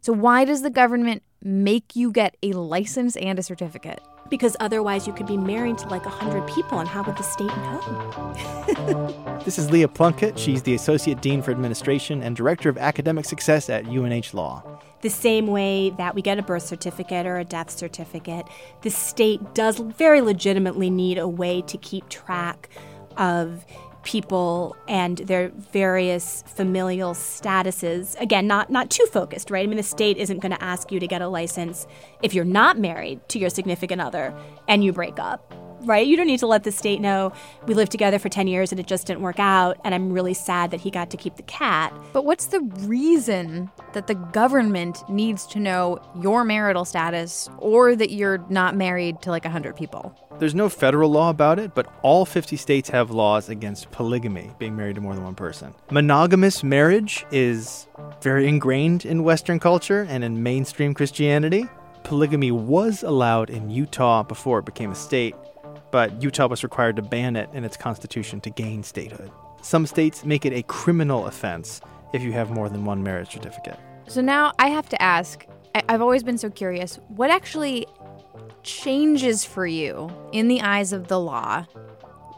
So, 0.00 0.14
why 0.14 0.46
does 0.46 0.62
the 0.62 0.70
government 0.70 1.22
make 1.42 1.94
you 1.94 2.10
get 2.10 2.38
a 2.42 2.52
license 2.52 3.14
and 3.16 3.38
a 3.38 3.42
certificate? 3.42 4.00
Because 4.30 4.56
otherwise, 4.60 5.06
you 5.06 5.12
could 5.12 5.26
be 5.26 5.36
married 5.36 5.78
to 5.78 5.88
like 5.88 6.04
100 6.04 6.46
people, 6.48 6.78
and 6.78 6.88
how 6.88 7.02
would 7.02 7.16
the 7.16 7.22
state 7.22 7.46
know? 7.46 9.20
This 9.44 9.58
is 9.58 9.70
Leah 9.70 9.88
Plunkett. 9.88 10.38
She's 10.38 10.62
the 10.62 10.74
Associate 10.74 11.20
Dean 11.20 11.42
for 11.42 11.50
Administration 11.50 12.22
and 12.22 12.34
Director 12.34 12.70
of 12.70 12.78
Academic 12.78 13.26
Success 13.26 13.68
at 13.68 13.84
UNH 13.84 14.32
Law. 14.32 14.62
The 15.02 15.10
same 15.10 15.48
way 15.48 15.90
that 15.98 16.14
we 16.14 16.22
get 16.22 16.38
a 16.38 16.42
birth 16.42 16.62
certificate 16.62 17.26
or 17.26 17.36
a 17.36 17.44
death 17.44 17.68
certificate, 17.68 18.46
the 18.80 18.88
state 18.88 19.52
does 19.52 19.80
very 19.80 20.22
legitimately 20.22 20.88
need 20.88 21.18
a 21.18 21.28
way 21.28 21.60
to 21.60 21.76
keep 21.76 22.08
track 22.08 22.70
of 23.18 23.66
people 24.04 24.76
and 24.88 25.18
their 25.18 25.48
various 25.48 26.42
familial 26.46 27.14
statuses. 27.14 28.18
Again, 28.20 28.46
not 28.46 28.70
not 28.70 28.90
too 28.90 29.06
focused, 29.06 29.50
right? 29.50 29.64
I 29.64 29.66
mean, 29.66 29.76
the 29.76 29.82
state 29.82 30.16
isn't 30.18 30.40
going 30.40 30.52
to 30.52 30.62
ask 30.62 30.92
you 30.92 31.00
to 31.00 31.06
get 31.06 31.22
a 31.22 31.28
license 31.28 31.86
if 32.22 32.34
you're 32.34 32.44
not 32.44 32.78
married 32.78 33.26
to 33.30 33.38
your 33.38 33.50
significant 33.50 34.00
other 34.00 34.34
and 34.68 34.84
you 34.84 34.92
break 34.92 35.18
up. 35.18 35.63
Right? 35.84 36.06
You 36.06 36.16
don't 36.16 36.26
need 36.26 36.40
to 36.40 36.46
let 36.46 36.64
the 36.64 36.72
state 36.72 37.00
know 37.00 37.32
we 37.66 37.74
lived 37.74 37.92
together 37.92 38.18
for 38.18 38.28
10 38.28 38.46
years 38.46 38.72
and 38.72 38.80
it 38.80 38.86
just 38.86 39.06
didn't 39.06 39.20
work 39.20 39.38
out 39.38 39.78
and 39.84 39.94
I'm 39.94 40.12
really 40.12 40.34
sad 40.34 40.70
that 40.70 40.80
he 40.80 40.90
got 40.90 41.10
to 41.10 41.16
keep 41.16 41.36
the 41.36 41.42
cat. 41.42 41.92
But 42.12 42.24
what's 42.24 42.46
the 42.46 42.60
reason 42.60 43.70
that 43.92 44.06
the 44.06 44.14
government 44.14 45.08
needs 45.08 45.46
to 45.48 45.60
know 45.60 46.00
your 46.20 46.44
marital 46.44 46.84
status 46.84 47.48
or 47.58 47.94
that 47.96 48.10
you're 48.10 48.38
not 48.48 48.76
married 48.76 49.20
to 49.22 49.30
like 49.30 49.44
100 49.44 49.76
people? 49.76 50.18
There's 50.38 50.54
no 50.54 50.68
federal 50.68 51.10
law 51.10 51.30
about 51.30 51.60
it, 51.60 51.74
but 51.74 51.86
all 52.02 52.24
50 52.24 52.56
states 52.56 52.88
have 52.88 53.12
laws 53.12 53.48
against 53.48 53.92
polygamy, 53.92 54.50
being 54.58 54.74
married 54.74 54.96
to 54.96 55.00
more 55.00 55.14
than 55.14 55.22
one 55.22 55.36
person. 55.36 55.72
Monogamous 55.92 56.64
marriage 56.64 57.24
is 57.30 57.86
very 58.20 58.48
ingrained 58.48 59.04
in 59.04 59.22
Western 59.22 59.60
culture 59.60 60.06
and 60.08 60.24
in 60.24 60.42
mainstream 60.42 60.92
Christianity. 60.92 61.68
Polygamy 62.02 62.50
was 62.50 63.04
allowed 63.04 63.48
in 63.48 63.70
Utah 63.70 64.24
before 64.24 64.58
it 64.58 64.64
became 64.64 64.90
a 64.90 64.96
state, 64.96 65.36
but 65.94 66.20
Utah 66.20 66.48
was 66.48 66.64
required 66.64 66.96
to 66.96 67.02
ban 67.02 67.36
it 67.36 67.48
in 67.52 67.62
its 67.62 67.76
constitution 67.76 68.40
to 68.40 68.50
gain 68.50 68.82
statehood. 68.82 69.30
Some 69.62 69.86
states 69.86 70.24
make 70.24 70.44
it 70.44 70.52
a 70.52 70.64
criminal 70.64 71.28
offense 71.28 71.80
if 72.12 72.20
you 72.20 72.32
have 72.32 72.50
more 72.50 72.68
than 72.68 72.84
one 72.84 73.00
marriage 73.04 73.30
certificate. 73.30 73.78
So 74.08 74.20
now 74.20 74.54
I 74.58 74.70
have 74.70 74.88
to 74.88 75.00
ask 75.00 75.46
I- 75.72 75.84
I've 75.88 76.02
always 76.02 76.24
been 76.24 76.36
so 76.36 76.50
curious 76.50 76.98
what 77.06 77.30
actually 77.30 77.86
changes 78.64 79.44
for 79.44 79.68
you 79.68 80.10
in 80.32 80.48
the 80.48 80.62
eyes 80.62 80.92
of 80.92 81.06
the 81.06 81.20
law 81.20 81.64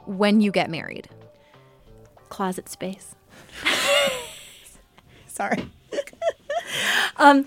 when 0.04 0.42
you 0.42 0.50
get 0.50 0.68
married? 0.68 1.08
Closet 2.28 2.68
space. 2.68 3.14
Sorry. 5.28 5.70
um, 7.16 7.46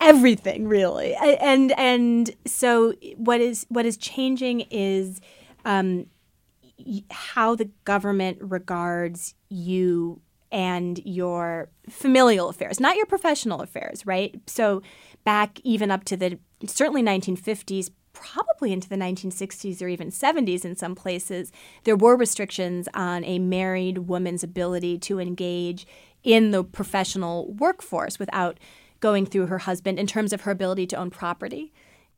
everything 0.00 0.66
really, 0.66 1.14
and 1.14 1.72
and 1.72 2.30
so 2.46 2.94
what 3.16 3.42
is 3.42 3.66
what 3.68 3.84
is 3.84 3.98
changing 3.98 4.60
is 4.70 5.20
um, 5.64 6.06
how 7.10 7.54
the 7.54 7.70
government 7.84 8.38
regards 8.40 9.34
you 9.48 10.20
and 10.50 11.00
your 11.04 11.70
familial 11.88 12.48
affairs, 12.48 12.78
not 12.78 12.96
your 12.96 13.06
professional 13.06 13.62
affairs, 13.62 14.06
right? 14.06 14.38
So 14.46 14.82
back 15.24 15.58
even 15.64 15.90
up 15.90 16.04
to 16.04 16.16
the 16.16 16.38
certainly 16.66 17.02
1950s, 17.02 17.90
probably 18.12 18.72
into 18.72 18.88
the 18.88 18.96
1960s 18.96 19.80
or 19.82 19.88
even 19.88 20.10
70s 20.10 20.64
in 20.64 20.76
some 20.76 20.94
places, 20.94 21.50
there 21.84 21.96
were 21.96 22.16
restrictions 22.16 22.86
on 22.94 23.24
a 23.24 23.38
married 23.38 23.98
woman's 23.98 24.44
ability 24.44 24.98
to 24.98 25.18
engage 25.18 25.86
in 26.22 26.50
the 26.50 26.62
professional 26.62 27.52
workforce 27.54 28.18
without 28.18 28.60
going 29.00 29.26
through 29.26 29.46
her 29.46 29.58
husband 29.58 29.98
in 29.98 30.06
terms 30.06 30.32
of 30.32 30.42
her 30.42 30.50
ability 30.50 30.86
to 30.86 30.96
own 30.96 31.10
property. 31.10 31.72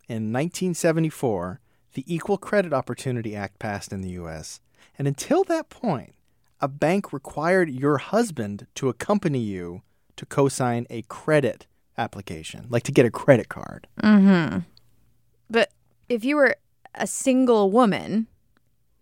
In 0.08 0.32
1974, 0.32 1.60
the 1.94 2.04
Equal 2.12 2.38
Credit 2.38 2.72
Opportunity 2.72 3.34
Act 3.34 3.58
passed 3.58 3.92
in 3.92 4.00
the 4.00 4.10
U.S., 4.10 4.60
and 4.98 5.08
until 5.08 5.42
that 5.44 5.70
point, 5.70 6.14
a 6.60 6.68
bank 6.68 7.12
required 7.12 7.70
your 7.70 7.98
husband 7.98 8.66
to 8.76 8.88
accompany 8.88 9.40
you 9.40 9.82
to 10.16 10.26
co 10.26 10.48
sign 10.48 10.86
a 10.90 11.02
credit 11.02 11.66
application, 11.98 12.66
like 12.68 12.84
to 12.84 12.92
get 12.92 13.06
a 13.06 13.10
credit 13.10 13.48
card. 13.48 13.88
Mm-hmm. 14.02 14.60
But 15.50 15.72
if 16.08 16.24
you 16.24 16.36
were 16.36 16.56
a 16.94 17.06
single 17.06 17.70
woman, 17.70 18.28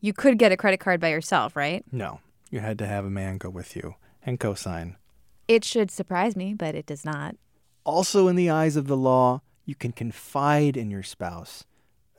you 0.01 0.13
could 0.13 0.39
get 0.39 0.53
a 0.53 0.57
credit 0.57 0.81
card 0.81 1.01
by 1.01 1.09
yourself, 1.09 1.57
right? 1.57 1.85
No, 1.93 2.21
you 2.51 2.61
had 2.61 2.79
to 2.79 2.87
have 2.87 3.05
a 3.05 3.11
man 3.11 3.39
go 3.39 3.51
with 3.51 3.77
you 3.77 3.97
and 4.25 4.41
co 4.41 4.55
sign. 4.55 4.97
It 5.49 5.65
should 5.65 5.91
surprise 5.91 6.37
me, 6.37 6.55
but 6.55 6.75
it 6.75 6.87
does 6.87 7.05
not. 7.05 7.37
Also, 7.85 8.29
in 8.29 8.37
the 8.37 8.51
eyes 8.51 8.77
of 8.77 8.87
the 8.87 8.97
law, 8.97 9.43
you 9.65 9.75
can 9.75 9.93
confide 9.93 10.77
in 10.77 10.91
your 10.91 11.03
spouse, 11.03 11.65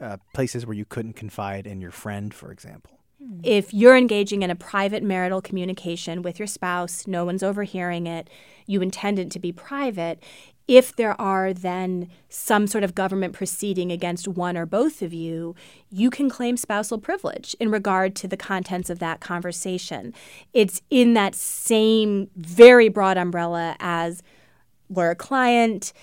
uh, 0.01 0.17
places 0.33 0.65
where 0.65 0.75
you 0.75 0.85
couldn't 0.85 1.13
confide 1.13 1.67
in 1.67 1.81
your 1.81 1.91
friend, 1.91 2.33
for 2.33 2.51
example. 2.51 2.99
If 3.41 3.73
you're 3.73 3.95
engaging 3.95 4.41
in 4.41 4.49
a 4.49 4.55
private 4.55 5.03
marital 5.03 5.41
communication 5.41 6.21
with 6.21 6.39
your 6.39 6.47
spouse, 6.47 7.07
no 7.07 7.23
one's 7.23 7.43
overhearing 7.43 8.05
it, 8.05 8.29
you 8.65 8.81
intend 8.81 9.17
it 9.17 9.31
to 9.31 9.39
be 9.39 9.51
private. 9.51 10.21
If 10.67 10.95
there 10.95 11.19
are 11.19 11.53
then 11.53 12.09
some 12.29 12.67
sort 12.67 12.83
of 12.83 12.95
government 12.95 13.33
proceeding 13.33 13.91
against 13.91 14.27
one 14.27 14.57
or 14.57 14.65
both 14.65 15.01
of 15.01 15.13
you, 15.13 15.55
you 15.89 16.09
can 16.09 16.29
claim 16.29 16.57
spousal 16.57 16.99
privilege 16.99 17.55
in 17.59 17.69
regard 17.69 18.15
to 18.17 18.27
the 18.27 18.37
contents 18.37 18.89
of 18.89 18.99
that 18.99 19.19
conversation. 19.19 20.13
It's 20.53 20.81
in 20.89 21.13
that 21.13 21.35
same 21.35 22.29
very 22.35 22.89
broad 22.89 23.17
umbrella 23.17 23.75
as 23.79 24.21
lawyer 24.89 25.15
client, 25.15 25.93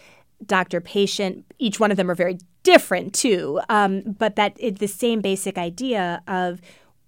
doctor 0.45 0.81
patient. 0.81 1.45
Each 1.59 1.81
one 1.81 1.91
of 1.91 1.97
them 1.97 2.11
are 2.11 2.15
very 2.15 2.39
different 2.63 3.15
too, 3.15 3.61
um, 3.69 4.03
but 4.19 4.37
that 4.37 4.57
it, 4.59 4.79
the 4.79 4.89
same 4.89 5.21
basic 5.21 5.57
idea 5.59 6.23
of 6.27 6.61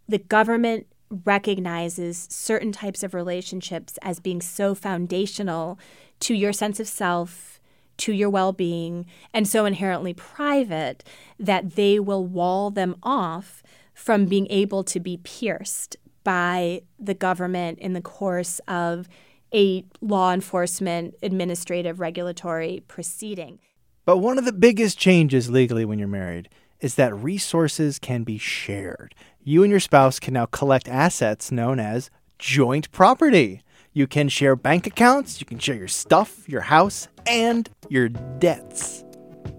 the 0.08 0.18
government 0.18 0.86
recognizes 1.24 2.26
certain 2.30 2.72
types 2.72 3.02
of 3.02 3.14
relationships 3.14 3.98
as 4.02 4.18
being 4.18 4.40
so 4.40 4.74
foundational 4.74 5.78
to 6.20 6.34
your 6.34 6.52
sense 6.52 6.80
of 6.80 6.88
self, 6.88 7.60
to 7.98 8.12
your 8.12 8.30
well 8.30 8.52
being, 8.52 9.06
and 9.34 9.46
so 9.46 9.64
inherently 9.64 10.14
private 10.14 11.04
that 11.38 11.76
they 11.76 11.98
will 11.98 12.24
wall 12.24 12.70
them 12.70 12.96
off 13.02 13.62
from 13.92 14.26
being 14.26 14.46
able 14.48 14.82
to 14.82 14.98
be 14.98 15.18
pierced 15.18 15.96
by 16.24 16.82
the 16.98 17.14
government 17.14 17.78
in 17.78 17.92
the 17.92 18.00
course 18.00 18.60
of 18.66 19.08
a 19.54 19.84
law 20.00 20.32
enforcement, 20.32 21.14
administrative, 21.22 22.00
regulatory 22.00 22.82
proceeding. 22.88 23.58
But 24.04 24.18
one 24.18 24.38
of 24.38 24.44
the 24.44 24.52
biggest 24.52 24.98
changes 24.98 25.50
legally 25.50 25.84
when 25.84 25.98
you're 25.98 26.08
married 26.08 26.48
is 26.80 26.96
that 26.96 27.14
resources 27.14 27.98
can 27.98 28.24
be 28.24 28.38
shared. 28.38 29.14
You 29.44 29.62
and 29.62 29.70
your 29.70 29.80
spouse 29.80 30.18
can 30.18 30.34
now 30.34 30.46
collect 30.46 30.88
assets 30.88 31.52
known 31.52 31.78
as 31.78 32.10
joint 32.38 32.90
property. 32.90 33.62
You 33.92 34.06
can 34.06 34.28
share 34.28 34.56
bank 34.56 34.86
accounts, 34.86 35.38
you 35.40 35.46
can 35.46 35.58
share 35.58 35.76
your 35.76 35.86
stuff, 35.88 36.48
your 36.48 36.62
house, 36.62 37.06
and 37.26 37.68
your 37.88 38.08
debts. 38.08 39.04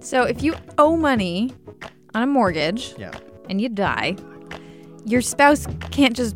So 0.02 0.24
if 0.24 0.44
you 0.44 0.56
owe 0.78 0.98
money 0.98 1.54
on 2.14 2.24
a 2.24 2.28
mortgage 2.28 2.96
Yeah. 2.98 3.12
and 3.50 3.62
you 3.62 3.70
die, 3.70 4.18
your 5.06 5.22
spouse 5.22 5.68
can't 5.92 6.16
just 6.16 6.36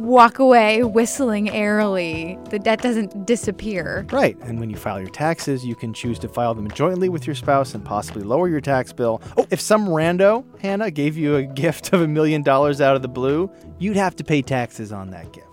walk 0.00 0.38
away 0.38 0.82
whistling 0.82 1.50
airily. 1.50 2.38
The 2.48 2.58
debt 2.58 2.80
doesn't 2.80 3.26
disappear. 3.26 4.06
Right. 4.10 4.36
And 4.42 4.58
when 4.58 4.70
you 4.70 4.76
file 4.76 4.98
your 4.98 5.10
taxes, 5.10 5.64
you 5.64 5.74
can 5.74 5.92
choose 5.92 6.18
to 6.20 6.28
file 6.28 6.54
them 6.54 6.70
jointly 6.70 7.08
with 7.08 7.26
your 7.26 7.36
spouse 7.36 7.74
and 7.74 7.84
possibly 7.84 8.22
lower 8.22 8.48
your 8.48 8.60
tax 8.60 8.92
bill. 8.92 9.20
Oh, 9.36 9.46
if 9.50 9.60
some 9.60 9.86
rando, 9.86 10.44
Hannah, 10.60 10.90
gave 10.90 11.16
you 11.16 11.36
a 11.36 11.42
gift 11.60 11.92
of 11.92 12.00
a 12.00 12.08
million 12.08 12.42
dollars 12.42 12.80
out 12.80 12.96
of 12.96 13.02
the 13.02 13.08
blue, 13.08 13.50
you'd 13.78 13.96
have 13.96 14.16
to 14.16 14.24
pay 14.24 14.40
taxes 14.42 14.90
on 14.90 15.10
that 15.10 15.32
gift. 15.32 15.46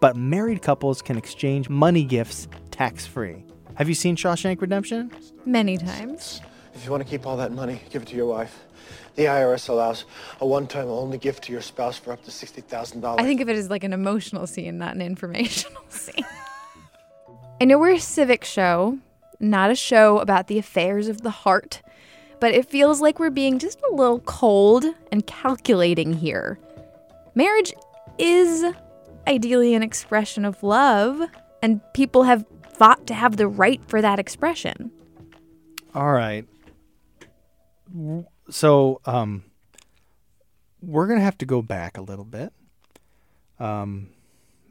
But 0.00 0.16
married 0.16 0.60
couples 0.60 1.00
can 1.00 1.16
exchange 1.16 1.68
money 1.68 2.04
gifts 2.04 2.48
tax 2.70 3.06
free. 3.06 3.44
Have 3.76 3.88
you 3.88 3.94
seen 3.94 4.16
Shawshank 4.16 4.60
Redemption? 4.60 5.10
Many 5.46 5.78
times. 5.78 6.40
If 6.74 6.84
you 6.84 6.90
want 6.90 7.02
to 7.04 7.08
keep 7.08 7.26
all 7.26 7.36
that 7.36 7.52
money, 7.52 7.80
give 7.90 8.02
it 8.02 8.08
to 8.08 8.16
your 8.16 8.26
wife. 8.26 8.64
The 9.16 9.24
IRS 9.26 9.68
allows 9.68 10.04
a 10.40 10.46
one-time 10.46 10.88
only 10.88 11.18
gift 11.18 11.44
to 11.44 11.52
your 11.52 11.60
spouse 11.60 11.96
for 11.98 12.12
up 12.12 12.24
to 12.24 12.30
$60,000. 12.30 13.14
I 13.18 13.22
think 13.24 13.40
of 13.40 13.48
it 13.48 13.56
as 13.56 13.70
like 13.70 13.84
an 13.84 13.92
emotional 13.92 14.46
scene, 14.46 14.78
not 14.78 14.94
an 14.94 15.02
informational 15.02 15.82
scene. 15.88 16.24
I 17.60 17.64
know 17.64 17.78
we're 17.78 17.94
a 17.94 18.00
civic 18.00 18.44
show, 18.44 18.98
not 19.38 19.70
a 19.70 19.76
show 19.76 20.18
about 20.18 20.48
the 20.48 20.58
affairs 20.58 21.08
of 21.08 21.22
the 21.22 21.30
heart, 21.30 21.80
but 22.40 22.52
it 22.52 22.68
feels 22.68 23.00
like 23.00 23.20
we're 23.20 23.30
being 23.30 23.58
just 23.58 23.80
a 23.88 23.94
little 23.94 24.20
cold 24.20 24.84
and 25.12 25.26
calculating 25.26 26.12
here. 26.12 26.58
Marriage 27.36 27.72
is 28.18 28.64
ideally 29.26 29.74
an 29.74 29.82
expression 29.82 30.44
of 30.44 30.62
love, 30.62 31.22
and 31.62 31.80
people 31.94 32.24
have 32.24 32.44
fought 32.72 33.06
to 33.06 33.14
have 33.14 33.36
the 33.36 33.46
right 33.46 33.80
for 33.86 34.02
that 34.02 34.18
expression. 34.18 34.90
All 35.94 36.12
right. 36.12 36.44
So, 38.50 39.00
um, 39.06 39.44
we're 40.82 41.06
going 41.06 41.18
to 41.18 41.24
have 41.24 41.38
to 41.38 41.46
go 41.46 41.62
back 41.62 41.96
a 41.96 42.02
little 42.02 42.24
bit. 42.24 42.52
Um, 43.58 44.08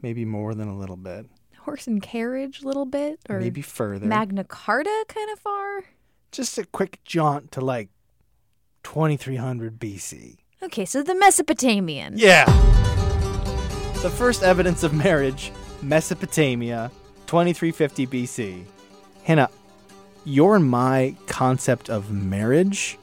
maybe 0.02 0.24
more 0.24 0.54
than 0.54 0.68
a 0.68 0.76
little 0.76 0.96
bit. 0.96 1.26
Horse 1.58 1.86
and 1.86 2.02
carriage, 2.02 2.62
a 2.62 2.66
little 2.66 2.84
bit, 2.84 3.18
or 3.28 3.40
Maybe 3.40 3.62
further. 3.62 4.06
Magna 4.06 4.44
Carta, 4.44 5.04
kind 5.08 5.30
of 5.30 5.38
far. 5.38 5.84
Just 6.30 6.58
a 6.58 6.66
quick 6.66 7.00
jaunt 7.04 7.52
to 7.52 7.60
like 7.62 7.88
2300 8.82 9.78
BC. 9.78 10.36
Okay, 10.62 10.84
so 10.84 11.02
the 11.02 11.14
Mesopotamian. 11.14 12.14
Yeah. 12.16 12.44
The 14.02 14.10
first 14.10 14.42
evidence 14.42 14.82
of 14.82 14.92
marriage, 14.92 15.52
Mesopotamia, 15.80 16.90
2350 17.26 18.06
BC. 18.06 18.64
Hannah, 19.22 19.48
your 20.26 20.56
and 20.56 20.66
my 20.66 21.16
concept 21.26 21.88
of 21.88 22.10
marriage 22.10 22.98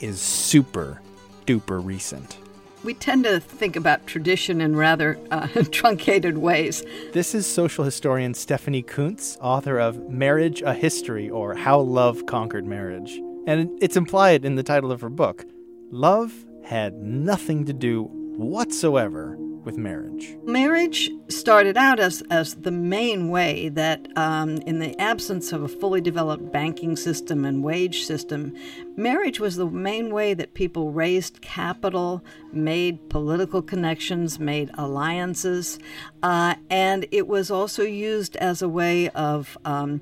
is 0.00 0.20
super 0.20 1.00
duper 1.46 1.84
recent. 1.84 2.38
We 2.84 2.94
tend 2.94 3.24
to 3.24 3.40
think 3.40 3.74
about 3.74 4.06
tradition 4.06 4.60
in 4.60 4.76
rather 4.76 5.18
uh, 5.30 5.48
truncated 5.72 6.38
ways. 6.38 6.84
This 7.12 7.34
is 7.34 7.46
social 7.46 7.84
historian 7.84 8.34
Stephanie 8.34 8.82
Coontz, 8.82 9.36
author 9.40 9.78
of 9.78 10.08
Marriage 10.08 10.62
a 10.62 10.72
History 10.72 11.28
or 11.28 11.54
How 11.54 11.80
Love 11.80 12.26
Conquered 12.26 12.66
Marriage. 12.66 13.18
And 13.46 13.70
it's 13.82 13.96
implied 13.96 14.44
in 14.44 14.54
the 14.54 14.62
title 14.62 14.92
of 14.92 15.00
her 15.00 15.08
book. 15.08 15.44
Love 15.90 16.32
had 16.64 16.94
nothing 16.94 17.64
to 17.64 17.72
do 17.72 18.10
whatsoever 18.36 19.36
with 19.66 19.76
marriage. 19.76 20.36
Marriage 20.44 21.10
started 21.28 21.76
out 21.76 21.98
as, 21.98 22.22
as 22.30 22.54
the 22.54 22.70
main 22.70 23.30
way 23.30 23.68
that, 23.70 24.06
um, 24.16 24.58
in 24.58 24.78
the 24.78 24.98
absence 25.00 25.52
of 25.52 25.64
a 25.64 25.68
fully 25.68 26.00
developed 26.00 26.52
banking 26.52 26.94
system 26.94 27.44
and 27.44 27.64
wage 27.64 28.04
system, 28.04 28.54
marriage 28.96 29.40
was 29.40 29.56
the 29.56 29.66
main 29.66 30.14
way 30.14 30.34
that 30.34 30.54
people 30.54 30.92
raised 30.92 31.42
capital, 31.42 32.22
made 32.52 33.10
political 33.10 33.60
connections, 33.60 34.38
made 34.38 34.70
alliances, 34.74 35.80
uh, 36.22 36.54
and 36.70 37.04
it 37.10 37.26
was 37.26 37.50
also 37.50 37.82
used 37.82 38.36
as 38.36 38.62
a 38.62 38.68
way 38.68 39.08
of 39.10 39.58
um, 39.64 40.00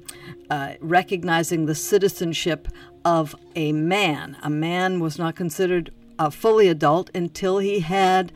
uh, 0.50 0.75
recognizing 0.81 1.64
the 1.64 1.75
citizenship 1.75 2.69
of 3.07 3.35
a 3.57 3.73
man. 3.73 4.37
A 4.43 4.50
man 4.50 5.00
was 5.00 5.19
not 5.19 5.37
considered 5.37 5.91
uh, 6.18 6.30
fully 6.30 6.68
adult 6.68 7.11
until 7.14 7.59
he 7.59 7.80
had 7.80 8.33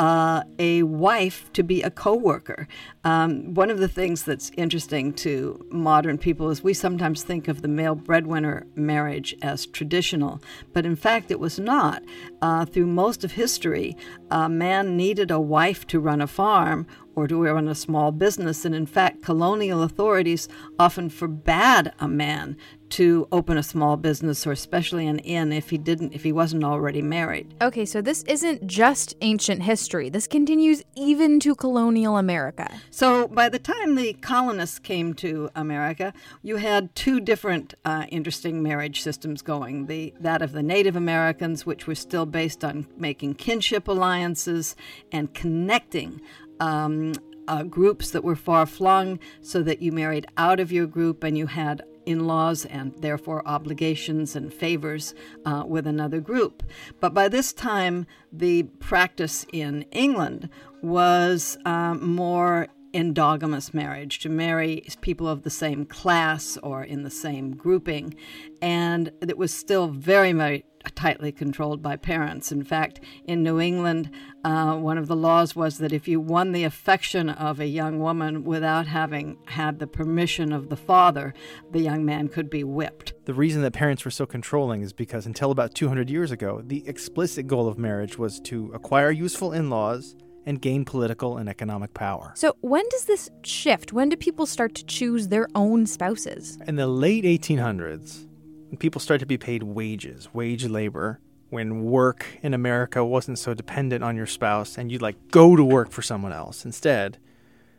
uh, 0.00 0.42
a 0.58 0.82
wife 0.82 1.52
to 1.52 1.62
be 1.62 1.82
a 1.82 1.90
co-worker. 1.90 2.66
Um, 3.04 3.52
one 3.52 3.68
of 3.68 3.78
the 3.78 3.88
things 3.88 4.22
that's 4.22 4.50
interesting 4.56 5.12
to 5.14 5.66
modern 5.70 6.16
people 6.16 6.48
is 6.48 6.62
we 6.62 6.72
sometimes 6.72 7.22
think 7.22 7.48
of 7.48 7.60
the 7.60 7.68
male 7.68 7.94
breadwinner 7.94 8.66
marriage 8.74 9.34
as 9.42 9.66
traditional, 9.66 10.40
but 10.72 10.86
in 10.86 10.96
fact 10.96 11.30
it 11.30 11.38
was 11.38 11.58
not. 11.58 12.02
Uh, 12.40 12.64
through 12.64 12.86
most 12.86 13.24
of 13.24 13.32
history, 13.32 13.94
a 14.30 14.48
man 14.48 14.96
needed 14.96 15.30
a 15.30 15.38
wife 15.38 15.86
to 15.88 16.00
run 16.00 16.22
a 16.22 16.26
farm 16.26 16.86
or 17.14 17.26
to 17.28 17.42
run 17.42 17.68
a 17.68 17.74
small 17.74 18.12
business, 18.12 18.64
and 18.64 18.74
in 18.74 18.86
fact, 18.86 19.22
colonial 19.22 19.82
authorities 19.82 20.48
often 20.78 21.10
forbade 21.10 21.92
a 21.98 22.08
man 22.08 22.56
to 22.90 23.26
open 23.32 23.56
a 23.56 23.62
small 23.62 23.96
business 23.96 24.46
or 24.46 24.52
especially 24.52 25.06
an 25.06 25.18
inn 25.20 25.52
if 25.52 25.70
he 25.70 25.78
didn't 25.78 26.12
if 26.12 26.22
he 26.22 26.32
wasn't 26.32 26.64
already 26.64 27.02
married. 27.02 27.54
Okay, 27.62 27.84
so 27.84 28.00
this 28.00 28.22
isn't 28.24 28.66
just 28.66 29.16
ancient 29.20 29.62
history. 29.62 30.08
This 30.08 30.26
continues 30.26 30.82
even 30.94 31.40
to 31.40 31.54
colonial 31.54 32.16
America. 32.16 32.80
So 32.90 33.28
by 33.28 33.48
the 33.48 33.58
time 33.58 33.94
the 33.94 34.14
colonists 34.14 34.78
came 34.78 35.14
to 35.14 35.50
America, 35.54 36.12
you 36.42 36.56
had 36.56 36.94
two 36.94 37.20
different 37.20 37.74
uh, 37.84 38.06
interesting 38.10 38.62
marriage 38.62 39.02
systems 39.02 39.42
going. 39.42 39.86
The 39.86 40.14
that 40.20 40.42
of 40.42 40.52
the 40.52 40.62
Native 40.62 40.96
Americans, 40.96 41.64
which 41.64 41.86
were 41.86 41.94
still 41.94 42.26
based 42.26 42.64
on 42.64 42.86
making 42.96 43.34
kinship 43.34 43.88
alliances 43.88 44.76
and 45.12 45.32
connecting 45.34 46.20
um, 46.58 47.14
uh, 47.48 47.64
groups 47.64 48.10
that 48.12 48.22
were 48.22 48.36
far 48.36 48.64
flung 48.64 49.18
so 49.40 49.62
that 49.62 49.82
you 49.82 49.90
married 49.90 50.26
out 50.36 50.60
of 50.60 50.70
your 50.70 50.86
group 50.86 51.24
and 51.24 51.36
you 51.36 51.46
had 51.46 51.82
in 52.06 52.26
laws 52.26 52.64
and 52.64 52.94
therefore 52.98 53.46
obligations 53.46 54.36
and 54.36 54.52
favors 54.52 55.14
uh, 55.44 55.64
with 55.66 55.86
another 55.86 56.20
group. 56.20 56.62
But 57.00 57.14
by 57.14 57.28
this 57.28 57.52
time, 57.52 58.06
the 58.32 58.64
practice 58.64 59.46
in 59.52 59.82
England 59.92 60.48
was 60.82 61.58
um, 61.64 62.14
more 62.14 62.68
endogamous 62.92 63.72
marriage, 63.72 64.18
to 64.20 64.28
marry 64.28 64.82
people 65.00 65.28
of 65.28 65.42
the 65.42 65.50
same 65.50 65.84
class 65.84 66.58
or 66.62 66.82
in 66.82 67.02
the 67.02 67.10
same 67.10 67.54
grouping. 67.54 68.14
And 68.60 69.12
it 69.20 69.38
was 69.38 69.54
still 69.54 69.88
very, 69.88 70.32
very 70.32 70.64
tightly 70.94 71.32
controlled 71.32 71.82
by 71.82 71.96
parents. 71.96 72.50
In 72.52 72.64
fact, 72.64 73.00
in 73.24 73.42
New 73.42 73.60
England, 73.60 74.10
uh, 74.44 74.76
one 74.76 74.98
of 74.98 75.06
the 75.06 75.16
laws 75.16 75.54
was 75.54 75.78
that 75.78 75.92
if 75.92 76.08
you 76.08 76.20
won 76.20 76.52
the 76.52 76.64
affection 76.64 77.28
of 77.28 77.60
a 77.60 77.66
young 77.66 77.98
woman 77.98 78.44
without 78.44 78.86
having 78.86 79.36
had 79.46 79.78
the 79.78 79.86
permission 79.86 80.52
of 80.52 80.68
the 80.68 80.76
father, 80.76 81.34
the 81.70 81.80
young 81.80 82.04
man 82.04 82.28
could 82.28 82.48
be 82.48 82.64
whipped. 82.64 83.12
The 83.26 83.34
reason 83.34 83.62
that 83.62 83.72
parents 83.72 84.04
were 84.04 84.10
so 84.10 84.26
controlling 84.26 84.82
is 84.82 84.92
because 84.92 85.26
until 85.26 85.50
about 85.50 85.74
200 85.74 86.08
years 86.08 86.30
ago, 86.30 86.62
the 86.64 86.86
explicit 86.88 87.46
goal 87.46 87.68
of 87.68 87.78
marriage 87.78 88.18
was 88.18 88.40
to 88.40 88.70
acquire 88.72 89.10
useful 89.10 89.52
in 89.52 89.70
laws 89.70 90.16
and 90.46 90.60
gain 90.60 90.84
political 90.84 91.36
and 91.36 91.48
economic 91.48 91.92
power. 91.94 92.32
So, 92.34 92.56
when 92.60 92.88
does 92.90 93.04
this 93.04 93.28
shift? 93.42 93.92
When 93.92 94.08
do 94.08 94.16
people 94.16 94.46
start 94.46 94.74
to 94.76 94.84
choose 94.84 95.28
their 95.28 95.46
own 95.54 95.86
spouses? 95.86 96.58
In 96.66 96.76
the 96.76 96.86
late 96.86 97.24
1800s, 97.24 98.26
when 98.26 98.29
people 98.78 99.00
started 99.00 99.20
to 99.20 99.26
be 99.26 99.38
paid 99.38 99.62
wages, 99.62 100.32
wage 100.32 100.66
labor, 100.66 101.20
when 101.50 101.82
work 101.84 102.26
in 102.42 102.54
America 102.54 103.04
wasn't 103.04 103.38
so 103.38 103.54
dependent 103.54 104.04
on 104.04 104.16
your 104.16 104.26
spouse 104.26 104.78
and 104.78 104.90
you'd 104.90 105.02
like 105.02 105.16
go 105.30 105.56
to 105.56 105.64
work 105.64 105.90
for 105.90 106.02
someone 106.02 106.32
else 106.32 106.64
instead, 106.64 107.18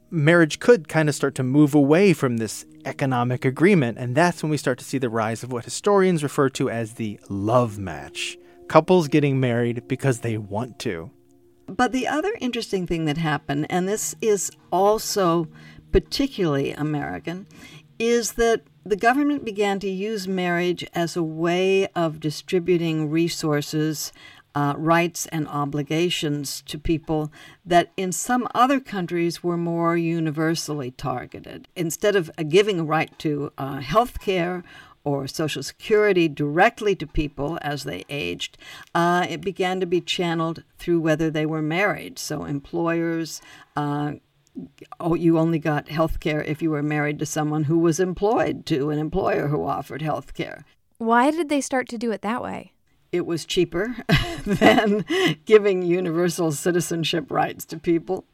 marriage 0.09 0.59
could 0.59 0.87
kind 0.89 1.07
of 1.07 1.15
start 1.15 1.35
to 1.35 1.43
move 1.43 1.73
away 1.73 2.13
from 2.13 2.37
this 2.37 2.65
economic 2.85 3.45
agreement. 3.45 3.97
And 3.97 4.15
that's 4.15 4.43
when 4.43 4.49
we 4.49 4.57
start 4.57 4.77
to 4.79 4.85
see 4.85 4.97
the 4.97 5.09
rise 5.09 5.41
of 5.41 5.51
what 5.51 5.65
historians 5.65 6.21
refer 6.21 6.49
to 6.49 6.69
as 6.69 6.93
the 6.93 7.19
love 7.29 7.79
match 7.79 8.37
couples 8.67 9.09
getting 9.09 9.39
married 9.39 9.85
because 9.87 10.19
they 10.19 10.37
want 10.37 10.79
to. 10.79 11.11
But 11.67 11.91
the 11.91 12.07
other 12.07 12.33
interesting 12.39 12.87
thing 12.87 13.05
that 13.05 13.17
happened, 13.17 13.67
and 13.69 13.87
this 13.87 14.15
is 14.21 14.51
also 14.71 15.47
particularly 15.91 16.71
American, 16.71 17.47
is 17.99 18.33
that 18.33 18.61
the 18.83 18.95
government 18.95 19.45
began 19.45 19.79
to 19.79 19.89
use 19.89 20.27
marriage 20.27 20.85
as 20.93 21.15
a 21.15 21.23
way 21.23 21.87
of 21.87 22.19
distributing 22.19 23.09
resources, 23.09 24.11
uh, 24.55 24.73
rights, 24.77 25.27
and 25.27 25.47
obligations 25.47 26.61
to 26.63 26.77
people 26.77 27.31
that 27.65 27.91
in 27.95 28.11
some 28.11 28.47
other 28.55 28.79
countries 28.79 29.43
were 29.43 29.57
more 29.57 29.95
universally 29.95 30.91
targeted. 30.91 31.67
Instead 31.75 32.15
of 32.15 32.31
uh, 32.37 32.43
giving 32.43 32.79
a 32.79 32.83
right 32.83 33.17
to 33.19 33.51
uh, 33.57 33.79
health 33.79 34.19
care 34.19 34.63
or 35.03 35.27
Social 35.27 35.63
Security 35.63 36.27
directly 36.27 36.95
to 36.95 37.07
people 37.07 37.57
as 37.61 37.83
they 37.83 38.03
aged, 38.09 38.57
uh, 38.93 39.25
it 39.29 39.41
began 39.41 39.79
to 39.79 39.85
be 39.85 40.01
channeled 40.01 40.63
through 40.77 40.99
whether 40.99 41.29
they 41.29 41.45
were 41.45 41.61
married. 41.61 42.19
So 42.19 42.45
employers, 42.45 43.41
uh, 43.75 44.13
oh, 44.99 45.15
you 45.15 45.37
only 45.37 45.59
got 45.59 45.89
health 45.89 46.19
care 46.19 46.43
if 46.43 46.61
you 46.61 46.69
were 46.71 46.83
married 46.83 47.19
to 47.19 47.25
someone 47.25 47.65
who 47.65 47.77
was 47.77 47.99
employed 47.99 48.65
to 48.67 48.89
an 48.89 48.99
employer 48.99 49.47
who 49.47 49.65
offered 49.65 50.01
health 50.01 50.33
care. 50.33 50.65
Why 50.97 51.31
did 51.31 51.49
they 51.49 51.61
start 51.61 51.87
to 51.89 51.97
do 51.97 52.11
it 52.11 52.21
that 52.21 52.43
way? 52.43 52.73
It 53.11 53.25
was 53.25 53.45
cheaper 53.45 53.95
than 54.45 55.05
giving 55.45 55.81
universal 55.81 56.51
citizenship 56.51 57.29
rights 57.29 57.65
to 57.65 57.77
people. 57.77 58.25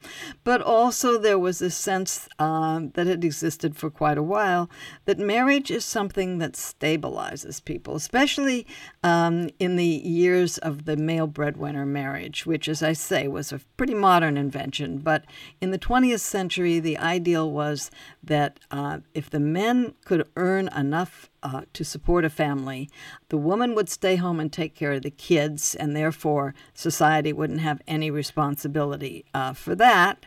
But 0.43 0.61
also, 0.61 1.17
there 1.17 1.39
was 1.39 1.61
a 1.61 1.71
sense 1.71 2.29
uh, 2.37 2.81
that 2.93 3.07
had 3.07 3.23
existed 3.23 3.75
for 3.75 3.89
quite 3.89 4.17
a 4.17 4.23
while 4.23 4.69
that 5.05 5.17
marriage 5.17 5.71
is 5.71 5.83
something 5.83 6.37
that 6.37 6.53
stabilizes 6.53 7.63
people, 7.63 7.95
especially 7.95 8.67
um, 9.03 9.49
in 9.59 9.77
the 9.77 9.85
years 9.85 10.59
of 10.59 10.85
the 10.85 10.95
male 10.95 11.27
breadwinner 11.27 11.85
marriage, 11.85 12.45
which, 12.45 12.67
as 12.67 12.83
I 12.83 12.93
say, 12.93 13.27
was 13.27 13.51
a 13.51 13.61
pretty 13.77 13.95
modern 13.95 14.37
invention. 14.37 14.99
But 14.99 15.25
in 15.59 15.71
the 15.71 15.79
20th 15.79 16.19
century, 16.19 16.79
the 16.79 16.97
ideal 16.99 17.49
was 17.49 17.89
that 18.23 18.59
uh, 18.69 18.99
if 19.15 19.29
the 19.29 19.39
men 19.39 19.95
could 20.05 20.27
earn 20.35 20.67
enough 20.69 21.29
uh, 21.43 21.61
to 21.73 21.83
support 21.83 22.25
a 22.25 22.29
family, 22.29 22.89
the 23.29 23.37
woman 23.37 23.75
would 23.75 23.89
stay 23.89 24.15
home 24.15 24.39
and 24.39 24.51
take 24.51 24.75
care 24.75 24.93
of 24.93 25.03
the 25.03 25.11
kids, 25.11 25.75
and 25.75 25.95
therefore 25.95 26.55
society 26.73 27.31
wouldn't 27.33 27.61
have 27.61 27.81
any 27.87 28.11
responsibility 28.11 29.25
uh, 29.33 29.53
for 29.53 29.75
that. 29.75 30.25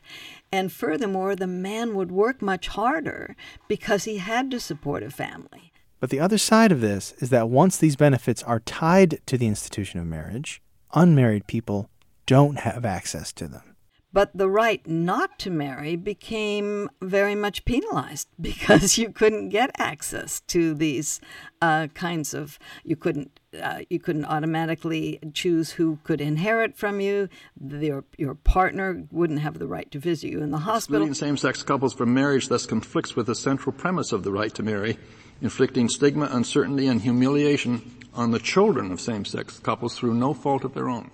And 0.52 0.72
furthermore, 0.72 1.36
the 1.36 1.46
man 1.46 1.94
would 1.94 2.10
work 2.10 2.42
much 2.42 2.68
harder 2.68 3.36
because 3.68 4.04
he 4.04 4.18
had 4.18 4.50
to 4.50 4.60
support 4.60 5.02
a 5.02 5.10
family. 5.10 5.72
But 6.00 6.10
the 6.10 6.20
other 6.20 6.38
side 6.38 6.72
of 6.72 6.80
this 6.80 7.12
is 7.18 7.30
that 7.30 7.50
once 7.50 7.76
these 7.76 7.96
benefits 7.96 8.42
are 8.44 8.60
tied 8.60 9.20
to 9.26 9.36
the 9.36 9.46
institution 9.46 10.00
of 10.00 10.06
marriage, 10.06 10.62
unmarried 10.94 11.46
people 11.46 11.90
don't 12.26 12.60
have 12.60 12.84
access 12.84 13.32
to 13.34 13.46
them. 13.46 13.69
But 14.12 14.30
the 14.34 14.48
right 14.48 14.84
not 14.88 15.38
to 15.40 15.50
marry 15.50 15.94
became 15.94 16.90
very 17.00 17.34
much 17.34 17.64
penalized 17.64 18.28
because 18.40 18.98
you 18.98 19.10
couldn't 19.10 19.50
get 19.50 19.70
access 19.78 20.40
to 20.48 20.74
these 20.74 21.20
uh, 21.62 21.88
kinds 21.88 22.34
of 22.34 22.58
you 22.84 22.96
couldn't 22.96 23.38
uh, 23.60 23.80
you 23.88 23.98
couldn't 23.98 24.24
automatically 24.24 25.18
choose 25.34 25.72
who 25.72 25.98
could 26.04 26.20
inherit 26.20 26.76
from 26.76 27.00
you. 27.00 27.28
Your 27.60 28.04
your 28.16 28.34
partner 28.34 29.04
wouldn't 29.10 29.40
have 29.40 29.58
the 29.58 29.66
right 29.66 29.90
to 29.90 29.98
visit 29.98 30.30
you 30.30 30.42
in 30.42 30.50
the 30.50 30.58
hospital. 30.58 31.02
Excluding 31.02 31.14
same-sex 31.14 31.62
couples 31.62 31.94
from 31.94 32.14
marriage 32.14 32.48
thus 32.48 32.66
conflicts 32.66 33.16
with 33.16 33.26
the 33.26 33.34
central 33.34 33.72
premise 33.72 34.12
of 34.12 34.22
the 34.22 34.32
right 34.32 34.54
to 34.54 34.62
marry, 34.62 34.98
inflicting 35.40 35.88
stigma, 35.88 36.28
uncertainty, 36.32 36.86
and 36.86 37.00
humiliation 37.00 37.82
on 38.14 38.30
the 38.30 38.38
children 38.38 38.90
of 38.90 39.00
same-sex 39.00 39.58
couples 39.60 39.96
through 39.96 40.14
no 40.14 40.34
fault 40.34 40.64
of 40.64 40.74
their 40.74 40.88
own. 40.88 41.10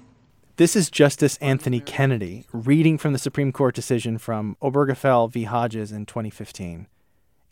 This 0.59 0.75
is 0.75 0.89
Justice 0.89 1.37
Anthony 1.43 1.81
Kennedy 1.81 2.47
reading 2.51 2.97
from 2.97 3.13
the 3.13 3.19
Supreme 3.19 3.53
Court 3.53 3.75
decision 3.75 4.17
from 4.17 4.57
Obergefell 4.63 5.31
v. 5.31 5.45
Hodges 5.45 5.93
in 5.93 6.07
2015. 6.07 6.87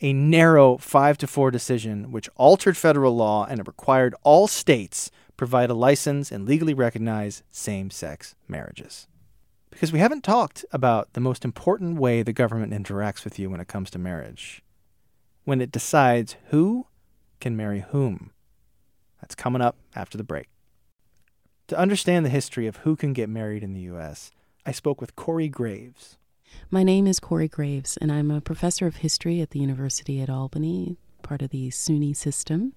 A 0.01 0.11
narrow 0.11 0.77
5 0.77 1.19
to 1.19 1.27
4 1.27 1.51
decision 1.51 2.11
which 2.11 2.31
altered 2.35 2.75
federal 2.75 3.15
law 3.15 3.45
and 3.45 3.59
it 3.59 3.67
required 3.67 4.15
all 4.23 4.47
states 4.47 5.11
provide 5.37 5.69
a 5.69 5.75
license 5.75 6.31
and 6.31 6.47
legally 6.47 6.73
recognize 6.73 7.43
same 7.51 7.91
sex 7.91 8.33
marriages. 8.47 9.07
Because 9.69 9.93
we 9.93 9.99
haven't 9.99 10.23
talked 10.23 10.65
about 10.71 11.13
the 11.13 11.21
most 11.21 11.45
important 11.45 11.99
way 11.99 12.23
the 12.23 12.33
government 12.33 12.73
interacts 12.73 13.23
with 13.23 13.37
you 13.37 13.51
when 13.51 13.61
it 13.61 13.67
comes 13.67 13.91
to 13.91 13.99
marriage 13.99 14.63
when 15.43 15.61
it 15.61 15.71
decides 15.71 16.37
who 16.47 16.87
can 17.39 17.55
marry 17.55 17.81
whom. 17.91 18.31
That's 19.21 19.35
coming 19.35 19.61
up 19.61 19.77
after 19.95 20.17
the 20.17 20.23
break. 20.23 20.47
To 21.69 21.79
understand 21.79 22.23
the 22.23 22.29
history 22.29 22.67
of 22.67 22.77
who 22.77 22.95
can 22.95 23.11
get 23.11 23.27
married 23.27 23.63
in 23.63 23.73
the 23.73 23.81
U.S., 23.81 24.29
I 24.67 24.71
spoke 24.71 25.01
with 25.01 25.15
Kori 25.15 25.49
Graves. 25.49 26.19
My 26.69 26.83
name 26.83 27.07
is 27.07 27.19
Kori 27.19 27.47
Graves, 27.47 27.97
and 27.97 28.11
I'm 28.11 28.29
a 28.29 28.39
professor 28.39 28.85
of 28.85 28.97
history 28.97 29.41
at 29.41 29.49
the 29.49 29.57
University 29.57 30.21
at 30.21 30.29
Albany, 30.29 30.97
part 31.23 31.41
of 31.41 31.49
the 31.49 31.71
SUNY 31.71 32.15
system. 32.15 32.73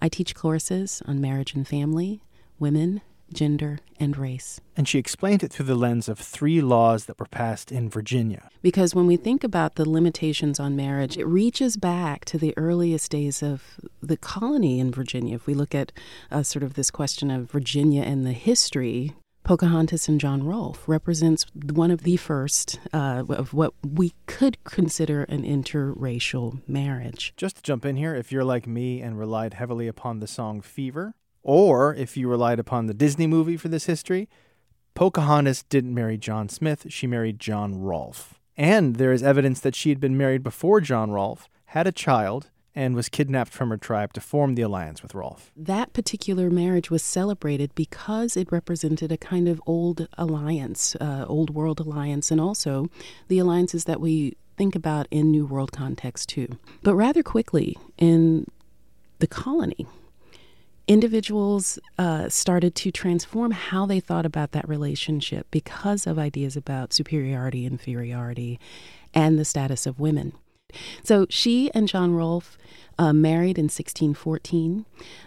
I 0.00 0.08
teach 0.08 0.36
courses 0.36 1.02
on 1.04 1.20
marriage 1.20 1.54
and 1.54 1.66
family, 1.66 2.22
women, 2.60 3.00
gender, 3.32 3.78
and 4.00 4.16
race. 4.16 4.60
And 4.76 4.88
she 4.88 4.98
explained 4.98 5.42
it 5.42 5.52
through 5.52 5.66
the 5.66 5.74
lens 5.74 6.08
of 6.08 6.18
three 6.18 6.60
laws 6.60 7.06
that 7.06 7.18
were 7.18 7.26
passed 7.26 7.72
in 7.72 7.90
Virginia. 7.90 8.48
Because 8.62 8.94
when 8.94 9.06
we 9.06 9.16
think 9.16 9.44
about 9.44 9.74
the 9.74 9.88
limitations 9.88 10.60
on 10.60 10.76
marriage, 10.76 11.16
it 11.16 11.26
reaches 11.26 11.76
back 11.76 12.24
to 12.26 12.38
the 12.38 12.54
earliest 12.56 13.10
days 13.10 13.42
of 13.42 13.80
the 14.00 14.16
colony 14.16 14.80
in 14.80 14.92
Virginia. 14.92 15.34
If 15.34 15.46
we 15.46 15.54
look 15.54 15.74
at 15.74 15.92
uh, 16.30 16.42
sort 16.42 16.62
of 16.62 16.74
this 16.74 16.90
question 16.90 17.30
of 17.30 17.50
Virginia 17.50 18.02
and 18.02 18.24
the 18.24 18.32
history, 18.32 19.14
Pocahontas 19.48 20.08
and 20.08 20.20
John 20.20 20.42
Rolfe 20.42 20.86
represents 20.86 21.46
one 21.54 21.90
of 21.90 22.02
the 22.02 22.18
first 22.18 22.78
uh, 22.92 23.24
of 23.30 23.54
what 23.54 23.72
we 23.82 24.12
could 24.26 24.62
consider 24.64 25.22
an 25.24 25.42
interracial 25.42 26.60
marriage. 26.68 27.32
Just 27.36 27.56
to 27.56 27.62
jump 27.62 27.86
in 27.86 27.96
here, 27.96 28.14
if 28.14 28.30
you're 28.30 28.44
like 28.44 28.66
me 28.66 29.00
and 29.00 29.18
relied 29.18 29.54
heavily 29.54 29.88
upon 29.88 30.20
the 30.20 30.26
song 30.26 30.60
Fever, 30.60 31.14
or 31.42 31.94
if 31.94 32.16
you 32.16 32.28
relied 32.28 32.58
upon 32.58 32.86
the 32.86 32.94
Disney 32.94 33.26
movie 33.26 33.56
for 33.56 33.68
this 33.68 33.86
history, 33.86 34.28
Pocahontas 34.94 35.62
didn't 35.64 35.94
marry 35.94 36.18
John 36.18 36.48
Smith, 36.48 36.86
she 36.88 37.06
married 37.06 37.38
John 37.38 37.80
Rolfe. 37.80 38.34
And 38.56 38.96
there 38.96 39.12
is 39.12 39.22
evidence 39.22 39.60
that 39.60 39.76
she 39.76 39.90
had 39.90 40.00
been 40.00 40.16
married 40.16 40.42
before 40.42 40.80
John 40.80 41.12
Rolfe, 41.12 41.48
had 41.66 41.86
a 41.86 41.92
child, 41.92 42.50
and 42.74 42.94
was 42.94 43.08
kidnapped 43.08 43.52
from 43.52 43.70
her 43.70 43.76
tribe 43.76 44.12
to 44.12 44.20
form 44.20 44.54
the 44.54 44.62
alliance 44.62 45.02
with 45.02 45.14
Rolfe. 45.14 45.50
That 45.56 45.92
particular 45.92 46.50
marriage 46.50 46.90
was 46.90 47.02
celebrated 47.02 47.74
because 47.74 48.36
it 48.36 48.52
represented 48.52 49.10
a 49.10 49.16
kind 49.16 49.48
of 49.48 49.60
old 49.66 50.08
alliance, 50.16 50.96
uh, 51.00 51.24
old 51.28 51.50
world 51.50 51.80
alliance, 51.80 52.30
and 52.30 52.40
also 52.40 52.88
the 53.28 53.38
alliances 53.38 53.84
that 53.84 54.00
we 54.00 54.36
think 54.56 54.74
about 54.74 55.06
in 55.10 55.30
New 55.30 55.46
World 55.46 55.72
context 55.72 56.28
too. 56.28 56.58
But 56.82 56.94
rather 56.94 57.22
quickly, 57.22 57.76
in 57.96 58.46
the 59.18 59.26
colony, 59.26 59.86
individuals 60.88 61.78
uh, 61.98 62.28
started 62.28 62.74
to 62.74 62.90
transform 62.90 63.52
how 63.52 63.86
they 63.86 64.00
thought 64.00 64.26
about 64.26 64.52
that 64.52 64.68
relationship 64.68 65.46
because 65.50 66.06
of 66.06 66.18
ideas 66.18 66.56
about 66.56 66.92
superiority, 66.92 67.66
inferiority, 67.66 68.58
and 69.14 69.38
the 69.38 69.44
status 69.44 69.86
of 69.86 70.00
women. 70.00 70.32
So 71.02 71.26
she 71.30 71.70
and 71.72 71.88
John 71.88 72.14
Rolfe 72.14 72.58
uh, 72.98 73.12
married 73.12 73.58
in 73.58 73.66
1614. 73.66 74.84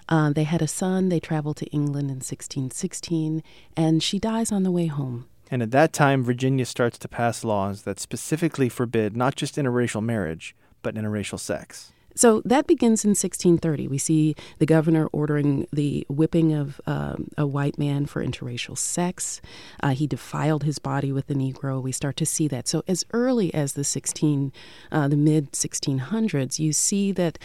Uh, 0.09 0.33
they 0.33 0.43
had 0.43 0.61
a 0.61 0.67
son. 0.67 1.09
They 1.09 1.19
traveled 1.19 1.57
to 1.57 1.65
England 1.67 2.09
in 2.09 2.17
1616, 2.17 3.41
and 3.77 4.03
she 4.03 4.19
dies 4.19 4.51
on 4.51 4.63
the 4.63 4.71
way 4.71 4.87
home. 4.87 5.27
And 5.49 5.61
at 5.61 5.71
that 5.71 5.93
time, 5.93 6.23
Virginia 6.23 6.65
starts 6.65 6.97
to 6.99 7.07
pass 7.07 7.43
laws 7.43 7.83
that 7.83 7.99
specifically 7.99 8.69
forbid 8.69 9.17
not 9.17 9.35
just 9.35 9.55
interracial 9.55 10.03
marriage, 10.03 10.55
but 10.81 10.95
interracial 10.95 11.39
sex. 11.39 11.91
So 12.15 12.41
that 12.45 12.67
begins 12.67 13.03
in 13.05 13.11
1630. 13.11 13.87
We 13.87 13.97
see 13.97 14.35
the 14.59 14.65
governor 14.65 15.07
ordering 15.11 15.67
the 15.71 16.05
whipping 16.09 16.53
of 16.53 16.81
um, 16.85 17.29
a 17.37 17.47
white 17.47 17.77
man 17.77 18.05
for 18.05 18.23
interracial 18.23 18.77
sex. 18.77 19.41
Uh, 19.81 19.89
he 19.89 20.07
defiled 20.07 20.63
his 20.63 20.79
body 20.79 21.11
with 21.11 21.27
the 21.27 21.35
Negro. 21.35 21.81
We 21.81 21.91
start 21.91 22.17
to 22.17 22.25
see 22.25 22.47
that. 22.49 22.67
So 22.67 22.83
as 22.87 23.05
early 23.11 23.53
as 23.53 23.73
the 23.73 23.83
16, 23.83 24.51
uh, 24.91 25.07
the 25.07 25.15
mid 25.15 25.51
1600s, 25.53 26.59
you 26.59 26.73
see 26.73 27.11
that 27.13 27.37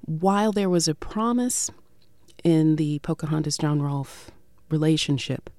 while 0.00 0.52
there 0.52 0.70
was 0.70 0.88
a 0.88 0.94
promise 0.94 1.70
in 2.44 2.76
the 2.76 2.98
Pocahontas 3.00 3.58
John 3.58 3.82
Rolfe 3.82 4.30
relationship 4.70 5.50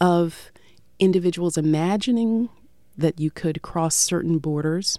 of 0.00 0.50
individuals 0.98 1.56
imagining 1.56 2.48
that 2.96 3.18
you 3.18 3.30
could 3.30 3.62
cross 3.62 3.94
certain 3.94 4.38
borders, 4.38 4.98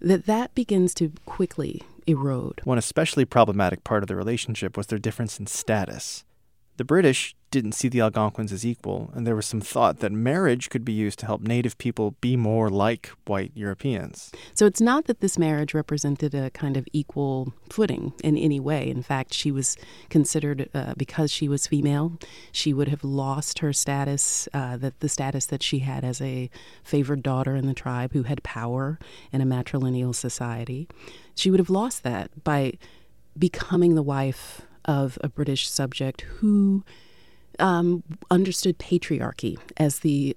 that 0.00 0.26
that 0.26 0.54
begins 0.54 0.94
to 0.94 1.12
quickly 1.26 1.82
erode. 2.06 2.60
One 2.64 2.78
especially 2.78 3.24
problematic 3.24 3.84
part 3.84 4.02
of 4.02 4.08
the 4.08 4.16
relationship 4.16 4.76
was 4.76 4.86
their 4.86 4.98
difference 4.98 5.38
in 5.38 5.46
status. 5.46 6.24
The 6.76 6.84
British 6.84 7.34
didn't 7.52 7.72
see 7.72 7.88
the 7.88 8.00
Algonquins 8.00 8.50
as 8.50 8.66
equal, 8.66 9.10
and 9.14 9.24
there 9.24 9.36
was 9.36 9.46
some 9.46 9.60
thought 9.60 10.00
that 10.00 10.10
marriage 10.10 10.70
could 10.70 10.84
be 10.84 10.92
used 10.92 11.18
to 11.20 11.26
help 11.26 11.42
native 11.42 11.78
people 11.78 12.16
be 12.20 12.36
more 12.36 12.68
like 12.68 13.12
white 13.26 13.52
Europeans. 13.54 14.32
So 14.54 14.66
it's 14.66 14.80
not 14.80 15.04
that 15.04 15.20
this 15.20 15.38
marriage 15.38 15.74
represented 15.74 16.34
a 16.34 16.50
kind 16.50 16.76
of 16.76 16.88
equal 16.92 17.52
footing 17.70 18.14
in 18.24 18.36
any 18.36 18.58
way. 18.58 18.88
In 18.88 19.02
fact, 19.02 19.34
she 19.34 19.52
was 19.52 19.76
considered, 20.08 20.68
uh, 20.74 20.94
because 20.96 21.30
she 21.30 21.46
was 21.46 21.66
female, 21.66 22.18
she 22.50 22.72
would 22.72 22.88
have 22.88 23.04
lost 23.04 23.60
her 23.60 23.72
status, 23.72 24.48
uh, 24.54 24.76
that 24.78 24.98
the 25.00 25.08
status 25.08 25.46
that 25.46 25.62
she 25.62 25.80
had 25.80 26.04
as 26.04 26.20
a 26.20 26.50
favored 26.82 27.22
daughter 27.22 27.54
in 27.54 27.66
the 27.66 27.74
tribe 27.74 28.14
who 28.14 28.24
had 28.24 28.42
power 28.42 28.98
in 29.30 29.40
a 29.42 29.46
matrilineal 29.46 30.14
society. 30.14 30.88
She 31.34 31.50
would 31.50 31.60
have 31.60 31.70
lost 31.70 32.02
that 32.02 32.42
by 32.42 32.78
becoming 33.38 33.94
the 33.94 34.02
wife 34.02 34.62
of 34.86 35.18
a 35.22 35.28
British 35.28 35.68
subject 35.68 36.22
who 36.22 36.82
um, 37.58 38.02
understood 38.30 38.78
patriarchy 38.78 39.58
as 39.76 40.00
the 40.00 40.36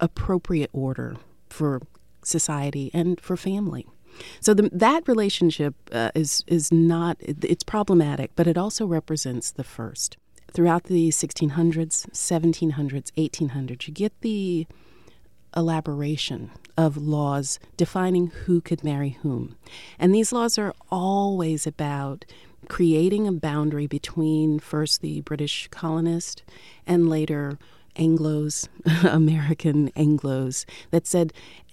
appropriate 0.00 0.70
order 0.72 1.16
for 1.48 1.82
society 2.24 2.90
and 2.92 3.20
for 3.20 3.36
family. 3.36 3.86
So 4.40 4.54
the, 4.54 4.68
that 4.72 5.08
relationship 5.08 5.74
uh, 5.90 6.10
is 6.14 6.44
is 6.46 6.70
not 6.70 7.16
it's 7.20 7.64
problematic, 7.64 8.32
but 8.36 8.46
it 8.46 8.58
also 8.58 8.86
represents 8.86 9.50
the 9.50 9.64
first. 9.64 10.16
Throughout 10.52 10.84
the 10.84 11.08
1600s, 11.08 12.10
1700s, 12.10 13.10
1800s, 13.16 13.88
you 13.88 13.94
get 13.94 14.12
the 14.20 14.66
elaboration 15.56 16.50
of 16.76 16.96
laws 16.96 17.58
defining 17.76 18.26
who 18.28 18.60
could 18.60 18.84
marry 18.84 19.10
whom. 19.22 19.56
And 19.98 20.14
these 20.14 20.32
laws 20.32 20.58
are 20.58 20.74
always 20.90 21.66
about 21.66 22.24
creating 22.68 23.26
a 23.26 23.32
boundary 23.32 23.86
between 23.86 24.58
first 24.58 25.00
the 25.00 25.20
British 25.22 25.68
colonist 25.70 26.42
and 26.86 27.08
later 27.08 27.58
Anglos, 27.96 28.68
American 29.04 29.90
Anglos, 29.92 30.64
that 30.90 31.06
said 31.06 31.32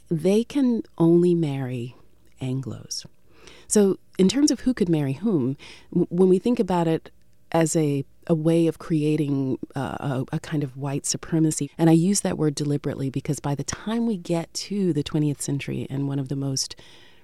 they 0.09 0.43
can 0.43 0.83
only 0.97 1.33
marry 1.35 1.95
Anglos. 2.41 3.05
So, 3.67 3.97
in 4.17 4.27
terms 4.27 4.51
of 4.51 4.61
who 4.61 4.73
could 4.73 4.89
marry 4.89 5.13
whom, 5.13 5.55
when 5.91 6.27
we 6.29 6.39
think 6.39 6.59
about 6.59 6.87
it 6.87 7.11
as 7.51 7.75
a, 7.75 8.03
a 8.27 8.35
way 8.35 8.67
of 8.67 8.79
creating 8.79 9.57
uh, 9.75 9.97
a, 9.99 10.25
a, 10.33 10.39
kind 10.39 10.63
of 10.63 10.77
white 10.77 11.05
supremacy. 11.05 11.69
And 11.77 11.89
I 11.89 11.93
use 11.93 12.21
that 12.21 12.37
word 12.37 12.55
deliberately 12.55 13.09
because 13.09 13.39
by 13.39 13.55
the 13.55 13.63
time 13.63 14.05
we 14.05 14.17
get 14.17 14.53
to 14.55 14.93
the 14.93 15.03
20th 15.03 15.41
century 15.41 15.87
and 15.89 16.07
one 16.07 16.19
of 16.19 16.29
the 16.29 16.35
most 16.35 16.75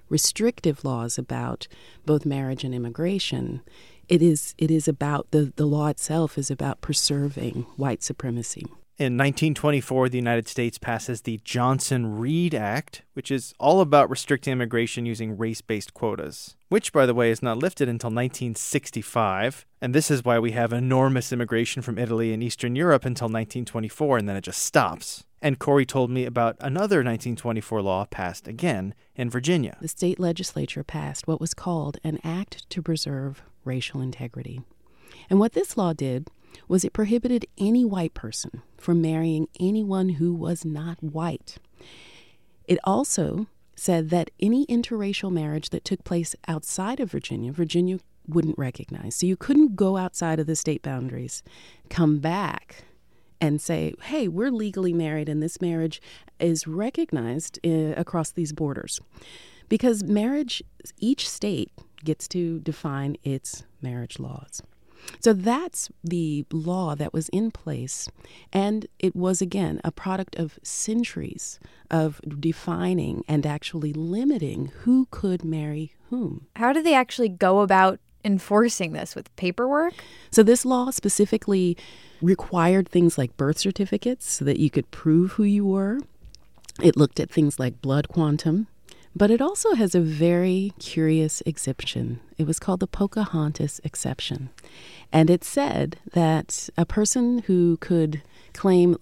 restrictive 0.10 0.84
laws 0.84 1.18
about 1.18 1.68
both 2.06 2.26
marriage 2.26 2.64
and 2.64 2.74
immigration, 2.74 3.62
it 4.08 4.22
is 4.22 4.54
it 4.58 4.70
is 4.70 4.88
about 4.88 5.32
the, 5.32 5.52
the 5.56 5.66
law 5.66 5.88
itself 5.88 6.38
is 6.38 6.52
about 6.52 6.82
preserving 6.82 7.66
white 7.76 8.04
supremacy. 8.04 8.66
In 8.98 9.18
1924, 9.18 10.08
the 10.08 10.18
United 10.18 10.48
States 10.48 10.78
passes 10.78 11.24
the 11.24 11.42
Johnson 11.44 12.18
Reed 12.18 12.56
Act, 12.56 13.02
which 13.12 13.30
is 13.30 13.54
all 13.60 13.82
about 13.82 14.10
restricting 14.10 14.54
immigration 14.54 15.06
using 15.06 15.38
race 15.38 15.60
based 15.60 15.94
quotas, 15.94 16.56
which, 16.70 16.94
by 16.94 17.06
the 17.06 17.14
way, 17.14 17.30
is 17.30 17.44
not 17.44 17.58
lifted 17.58 17.90
until 17.90 18.08
1965. 18.08 19.66
And 19.82 19.94
this 19.94 20.10
is 20.10 20.24
why 20.24 20.40
we 20.40 20.52
have 20.52 20.72
enormous 20.72 21.34
immigration 21.34 21.82
from 21.82 21.98
Italy 21.98 22.32
and 22.32 22.42
Eastern 22.42 22.78
Europe 22.78 23.04
until 23.04 23.26
1924, 23.26 24.20
and 24.20 24.30
then 24.30 24.38
it 24.38 24.46
just 24.46 24.64
stops. 24.64 25.26
And 25.42 25.60
Kori 25.60 25.86
told 25.86 26.10
me 26.10 26.24
about 26.24 26.56
another 26.62 27.00
1924 27.00 27.82
law 27.82 28.06
passed 28.06 28.48
again 28.48 28.94
in 29.14 29.30
Virginia. 29.30 29.76
The 29.82 29.90
state 29.90 30.22
legislature 30.22 30.86
passed 30.86 31.28
what 31.28 31.42
was 31.42 31.54
called 31.54 31.98
an 32.06 32.18
Act 32.24 32.70
to 32.70 32.82
Preserve 32.82 33.44
Racial 33.66 34.00
Integrity. 34.00 34.62
And 35.30 35.38
what 35.38 35.52
this 35.52 35.76
law 35.76 35.92
did 35.92 36.30
was 36.68 36.84
it 36.84 36.94
prohibited 36.94 37.46
any 37.58 37.86
white 37.86 38.14
person 38.14 38.62
from 38.78 39.02
marrying 39.02 39.48
anyone 39.60 40.10
who 40.10 40.34
was 40.34 40.66
not 40.66 41.02
white. 41.02 41.58
It 42.68 42.80
also 42.84 43.48
said 43.76 44.10
that 44.10 44.32
any 44.40 44.66
interracial 44.68 45.32
marriage 45.32 45.70
that 45.70 45.86
took 45.86 46.04
place 46.04 46.36
outside 46.48 47.00
of 47.00 47.12
Virginia, 47.12 47.52
Virginia 47.52 48.00
wouldn't 48.28 48.58
recognize. 48.58 49.16
So 49.16 49.26
you 49.26 49.36
couldn't 49.36 49.76
go 49.76 49.98
outside 49.98 50.40
of 50.40 50.48
the 50.48 50.56
state 50.56 50.82
boundaries, 50.82 51.44
come 51.90 52.20
back, 52.20 52.86
and 53.42 53.62
say, 53.62 53.94
hey, 54.04 54.28
we're 54.28 54.52
legally 54.52 54.94
married 54.94 55.30
and 55.30 55.44
this 55.44 55.62
marriage 55.62 56.02
is 56.40 56.68
recognized 56.68 57.60
uh, 57.66 57.94
across 57.98 58.32
these 58.32 58.54
borders. 58.54 59.00
Because 59.68 60.04
marriage, 60.04 60.64
each 61.00 61.30
state 61.30 61.72
gets 62.04 62.28
to 62.30 62.60
define 62.60 63.18
its 63.24 63.64
marriage 63.82 64.20
laws. 64.20 64.62
So 65.20 65.34
that's 65.34 65.90
the 66.04 66.46
law 66.52 66.96
that 66.96 67.14
was 67.14 67.30
in 67.30 67.52
place. 67.52 68.10
And 68.54 68.88
it 69.00 69.16
was, 69.16 69.42
again, 69.42 69.82
a 69.84 69.92
product 69.92 70.36
of 70.36 70.60
centuries 70.64 71.60
of 71.90 72.22
defining 72.40 73.24
and 73.28 73.46
actually 73.46 73.94
limiting 73.94 74.72
who 74.82 75.08
could 75.12 75.44
marry 75.44 75.94
whom. 76.10 76.48
How 76.56 76.74
did 76.74 76.86
they 76.86 76.94
actually 76.94 77.30
go 77.30 77.60
about 77.60 78.00
enforcing 78.24 78.94
this 78.94 79.16
with 79.16 79.34
paperwork? 79.36 79.94
So, 80.32 80.44
this 80.44 80.66
law 80.66 80.90
specifically 80.92 81.78
required 82.22 82.90
things 82.90 83.18
like 83.18 83.38
birth 83.38 83.58
certificates 83.60 84.30
so 84.30 84.46
that 84.46 84.60
you 84.60 84.70
could 84.70 84.90
prove 84.92 85.34
who 85.34 85.44
you 85.44 85.66
were. 85.66 86.00
It 86.82 86.98
looked 86.98 87.20
at 87.20 87.30
things 87.30 87.60
like 87.60 87.82
blood 87.82 88.10
quantum, 88.10 88.68
but 89.16 89.32
it 89.32 89.42
also 89.42 89.76
has 89.76 89.96
a 89.96 90.02
very 90.02 90.74
curious 90.78 91.42
exception. 91.46 92.20
It 92.38 92.46
was 92.46 92.60
called 92.60 92.82
the 92.82 92.88
Pocahontas 92.88 93.80
exception. 93.84 94.50
And 95.12 95.30
it 95.30 95.44
said 95.44 95.98
that 96.12 96.70
a 96.78 96.86
person 96.86 97.40
who 97.40 97.78
could 97.78 98.22
claim 98.54 98.98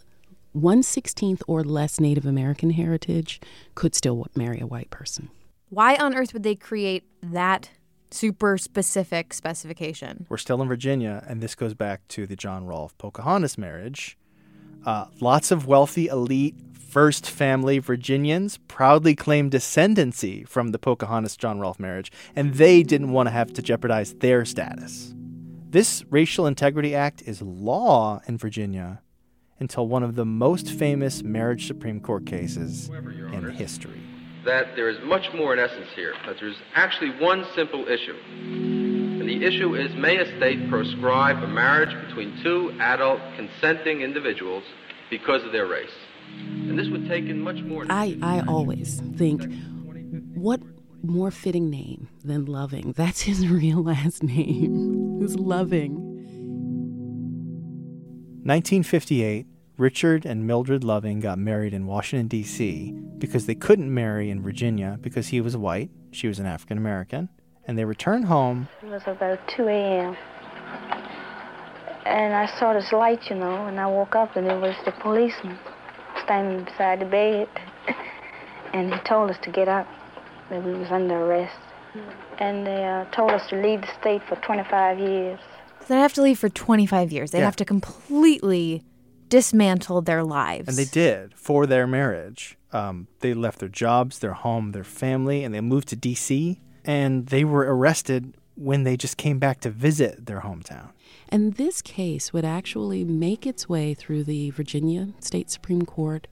116th 0.56 1.42
or 1.48 1.64
less 1.64 2.00
Native 2.00 2.26
American 2.26 2.70
heritage 2.70 3.42
could 3.74 3.96
still 3.96 4.28
marry 4.36 4.60
a 4.60 4.68
white 4.68 4.92
person. 4.92 5.30
Why 5.70 5.96
on 5.96 6.16
earth 6.16 6.34
would 6.34 6.44
they 6.44 6.56
create 6.56 7.04
that 7.24 7.72
super 8.12 8.60
specific 8.60 9.34
specification? 9.34 10.28
We're 10.30 10.38
still 10.38 10.62
in 10.62 10.68
Virginia, 10.68 11.24
and 11.28 11.42
this 11.42 11.56
goes 11.56 11.74
back 11.74 12.08
to 12.10 12.28
the 12.28 12.36
John 12.36 12.66
Rolfe 12.66 12.96
Pocahontas 13.00 13.58
marriage. 13.58 14.16
Uh, 14.86 15.06
lots 15.22 15.52
of 15.52 15.66
wealthy, 15.66 16.08
elite, 16.08 16.56
first 16.94 17.30
family 17.30 17.80
Virginians 17.80 18.58
proudly 18.68 19.16
claimed 19.16 19.52
descendancy 19.52 20.48
from 20.48 20.70
the 20.70 20.78
Pocahontas 20.78 21.38
John 21.38 21.60
Rolfe 21.60 21.80
marriage, 21.80 22.12
and 22.36 22.54
they 22.56 22.84
didn't 22.84 23.12
want 23.12 23.28
to 23.28 23.32
have 23.32 23.52
to 23.54 23.62
jeopardize 23.62 24.14
their 24.16 24.46
status. 24.46 25.14
This 25.70 26.04
Racial 26.12 26.46
Integrity 26.46 26.94
Act 26.94 27.24
is 27.26 27.42
law 27.42 28.22
in 28.28 28.38
Virginia 28.38 29.02
until 29.60 29.88
one 29.88 30.04
of 30.04 30.16
the 30.16 30.26
most 30.26 30.70
famous 30.70 31.24
marriage 31.24 31.66
Supreme 31.66 32.00
Court 32.00 32.26
cases 32.26 32.90
in 32.90 33.50
history. 33.50 34.02
That 34.46 34.76
there 34.76 34.90
is 34.90 34.98
much 35.04 35.34
more 35.34 35.54
in 35.54 35.60
essence 35.60 35.88
here, 35.96 36.14
that 36.28 36.36
there's 36.40 36.58
actually 36.76 37.12
one 37.20 37.46
simple 37.56 37.88
issue. 37.88 38.83
And 39.24 39.42
the 39.42 39.46
issue 39.46 39.74
is 39.76 39.90
may 39.96 40.18
a 40.18 40.26
state 40.36 40.70
proscribe 40.70 41.42
a 41.42 41.48
marriage 41.48 41.96
between 42.08 42.38
two 42.44 42.76
adult 42.82 43.22
consenting 43.38 44.02
individuals 44.02 44.66
because 45.10 45.46
of 45.46 45.54
their 45.54 45.66
race? 45.66 45.96
And 46.28 46.78
this 46.78 46.90
would 46.90 47.08
take 47.08 47.24
in 47.30 47.40
much 47.40 47.62
more. 47.62 47.86
I, 47.90 48.18
I 48.22 48.42
always 48.42 49.02
think 49.16 49.50
what 50.34 50.60
more 51.04 51.32
fitting 51.32 51.70
name 51.70 52.10
than 52.26 52.44
Loving? 52.44 52.92
That's 52.98 53.22
his 53.22 53.48
real 53.62 53.82
last 53.82 54.24
name. 54.24 55.20
Who's 55.22 55.40
Loving? 55.40 55.94
1958, 58.44 59.48
Richard 59.78 60.26
and 60.26 60.46
Mildred 60.46 60.84
Loving 60.84 61.22
got 61.22 61.40
married 61.40 61.74
in 61.74 61.86
Washington, 61.86 62.28
D.C. 62.28 62.92
because 63.20 63.46
they 63.46 63.56
couldn't 63.56 63.94
marry 63.94 64.30
in 64.30 64.42
Virginia 64.42 64.98
because 65.00 65.30
he 65.30 65.40
was 65.40 65.56
white, 65.56 65.92
she 66.12 66.28
was 66.28 66.40
an 66.40 66.46
African 66.46 66.78
American, 66.78 67.30
and 67.68 67.78
they 67.78 67.86
returned 67.86 68.26
home. 68.26 68.68
It 68.82 68.90
was 68.90 69.04
about 69.06 69.40
2 69.56 69.68
a.m. 69.68 70.18
And 72.06 72.34
I 72.34 72.48
saw 72.60 72.74
this 72.74 72.92
light, 72.92 73.30
you 73.30 73.36
know, 73.36 73.68
and 73.68 73.80
I 73.80 73.88
woke 73.88 74.16
up 74.16 74.36
and 74.36 74.46
it 74.48 74.60
was 74.60 74.76
the 74.86 74.92
policeman 74.92 75.58
standing 76.24 76.66
beside 76.66 77.00
the 77.00 77.06
bed. 77.06 77.48
and 78.74 78.94
he 78.94 79.00
told 79.02 79.30
us 79.30 79.38
to 79.44 79.52
get 79.52 79.68
up, 79.68 79.88
that 80.50 80.64
we 80.64 80.74
was 80.74 80.92
under 80.92 81.16
arrest. 81.16 81.58
And 82.40 82.66
they 82.66 82.84
uh, 82.84 83.06
told 83.12 83.32
us 83.32 83.48
to 83.50 83.62
leave 83.62 83.82
the 83.82 83.94
state 84.00 84.22
for 84.28 84.36
25 84.38 85.00
years. 85.00 85.40
So 85.82 85.94
they 85.94 86.00
have 86.00 86.14
to 86.14 86.22
leave 86.22 86.40
for 86.40 86.50
25 86.50 87.12
years. 87.12 87.32
They 87.32 87.40
Yeah. 87.40 87.46
have 87.46 87.56
to 87.58 87.66
completely 87.66 88.84
dismantle 89.30 90.02
their 90.02 90.24
lives. 90.24 90.68
And 90.68 90.78
they 90.78 90.86
did 90.86 91.34
for 91.36 91.66
their 91.66 91.88
marriage. 91.88 92.58
Um, 92.72 93.08
they 93.20 93.34
left 93.34 93.60
their 93.60 93.70
jobs, 93.70 94.20
their 94.20 94.34
home, 94.34 94.72
their 94.72 94.84
family, 94.84 95.44
and 95.44 95.54
they 95.54 95.62
moved 95.62 95.88
to 95.90 95.96
D.C. 95.96 96.60
And 96.86 97.28
they 97.28 97.44
were 97.44 97.62
arrested 97.62 98.34
when 98.56 98.84
they 98.84 98.98
just 98.98 99.18
came 99.18 99.40
back 99.40 99.62
to 99.62 99.70
visit 99.70 100.26
their 100.26 100.42
hometown. 100.42 100.90
And 101.30 101.56
this 101.56 101.82
case 101.82 102.32
would 102.32 102.46
actually 102.46 103.04
make 103.04 103.48
its 103.48 103.68
way 103.68 103.94
through 103.94 104.26
the 104.26 104.52
Virginia 104.52 105.10
State 105.20 105.50
Supreme 105.50 105.86
Court 105.86 106.28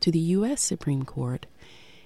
to 0.00 0.10
the 0.10 0.18
U.S. 0.18 0.60
Supreme 0.60 1.04
Court. 1.04 1.46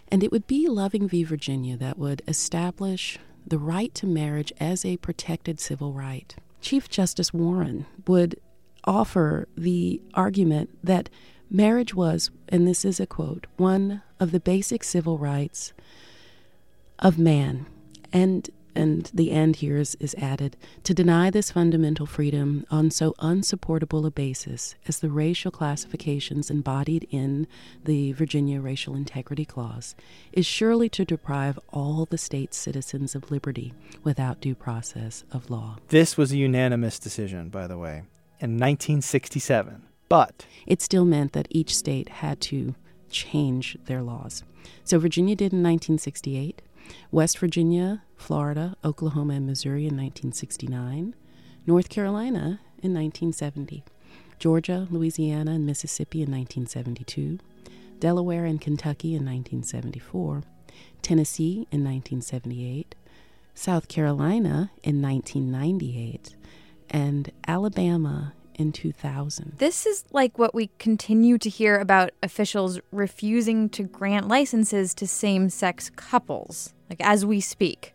And 0.08 0.22
it 0.22 0.30
would 0.30 0.46
be 0.46 0.68
Loving 0.68 1.08
v. 1.08 1.24
Virginia 1.24 1.76
that 1.76 1.98
would 1.98 2.22
establish 2.28 3.18
the 3.46 3.58
right 3.58 3.94
to 3.94 4.06
marriage 4.06 4.52
as 4.60 4.84
a 4.84 4.98
protected 4.98 5.60
civil 5.60 5.92
right. 5.92 6.34
Chief 6.60 6.88
Justice 6.88 7.32
Warren 7.32 7.86
would 8.06 8.38
offer 8.84 9.48
the 9.56 10.00
argument 10.14 10.76
that 10.84 11.08
marriage 11.50 11.94
was, 11.94 12.30
and 12.48 12.66
this 12.66 12.84
is 12.84 13.00
a 13.00 13.06
quote, 13.06 13.46
one 13.56 14.02
of 14.20 14.32
the 14.32 14.40
basic 14.40 14.84
civil 14.84 15.18
rights 15.18 15.72
of 16.98 17.18
man. 17.18 17.66
And 18.16 18.48
and 18.74 19.10
the 19.12 19.30
end 19.30 19.56
here 19.56 19.76
is, 19.78 19.94
is 20.00 20.14
added 20.16 20.56
to 20.84 20.92
deny 20.94 21.30
this 21.30 21.50
fundamental 21.50 22.06
freedom 22.06 22.66
on 22.70 22.90
so 22.90 23.14
unsupportable 23.18 24.04
a 24.04 24.10
basis 24.10 24.74
as 24.86 25.00
the 25.00 25.08
racial 25.10 25.50
classifications 25.50 26.50
embodied 26.50 27.06
in 27.10 27.46
the 27.84 28.12
Virginia 28.12 28.60
Racial 28.60 28.94
Integrity 28.94 29.44
Clause 29.46 29.94
is 30.32 30.44
surely 30.44 30.90
to 30.90 31.04
deprive 31.06 31.58
all 31.70 32.04
the 32.04 32.18
state's 32.18 32.56
citizens 32.56 33.14
of 33.14 33.30
liberty 33.30 33.72
without 34.02 34.40
due 34.40 34.54
process 34.54 35.24
of 35.30 35.50
law. 35.50 35.76
This 35.88 36.18
was 36.18 36.32
a 36.32 36.36
unanimous 36.36 36.98
decision, 36.98 37.48
by 37.48 37.66
the 37.66 37.78
way, 37.78 38.02
in 38.40 38.58
1967. 38.58 39.82
But 40.08 40.46
It 40.66 40.80
still 40.82 41.04
meant 41.06 41.32
that 41.32 41.48
each 41.50 41.74
state 41.74 42.08
had 42.08 42.40
to 42.42 42.74
change 43.10 43.76
their 43.86 44.02
laws. 44.02 44.42
So 44.84 44.98
Virginia 44.98 45.34
did 45.34 45.52
in 45.52 45.62
1968, 45.62 46.62
West 47.10 47.38
Virginia, 47.38 48.02
Florida, 48.16 48.76
Oklahoma, 48.84 49.34
and 49.34 49.46
Missouri 49.46 49.82
in 49.82 49.96
1969, 49.96 51.14
North 51.66 51.88
Carolina 51.88 52.60
in 52.82 52.92
1970, 52.94 53.84
Georgia, 54.38 54.86
Louisiana, 54.90 55.52
and 55.52 55.66
Mississippi 55.66 56.22
in 56.22 56.30
1972, 56.30 57.38
Delaware 58.00 58.44
and 58.44 58.60
Kentucky 58.60 59.08
in 59.14 59.24
1974, 59.24 60.42
Tennessee 61.02 61.66
in 61.70 61.84
1978, 61.84 62.94
South 63.54 63.88
Carolina 63.88 64.70
in 64.82 65.00
1998, 65.00 66.36
and 66.90 67.32
Alabama 67.46 68.34
in 68.54 68.72
2000. 68.72 69.54
This 69.58 69.86
is 69.86 70.04
like 70.12 70.38
what 70.38 70.54
we 70.54 70.70
continue 70.78 71.38
to 71.38 71.48
hear 71.48 71.78
about 71.78 72.10
officials 72.22 72.80
refusing 72.90 73.68
to 73.70 73.82
grant 73.82 74.28
licenses 74.28 74.94
to 74.94 75.06
same 75.06 75.48
sex 75.50 75.90
couples, 75.94 76.74
like 76.88 77.00
as 77.00 77.24
we 77.24 77.40
speak. 77.40 77.92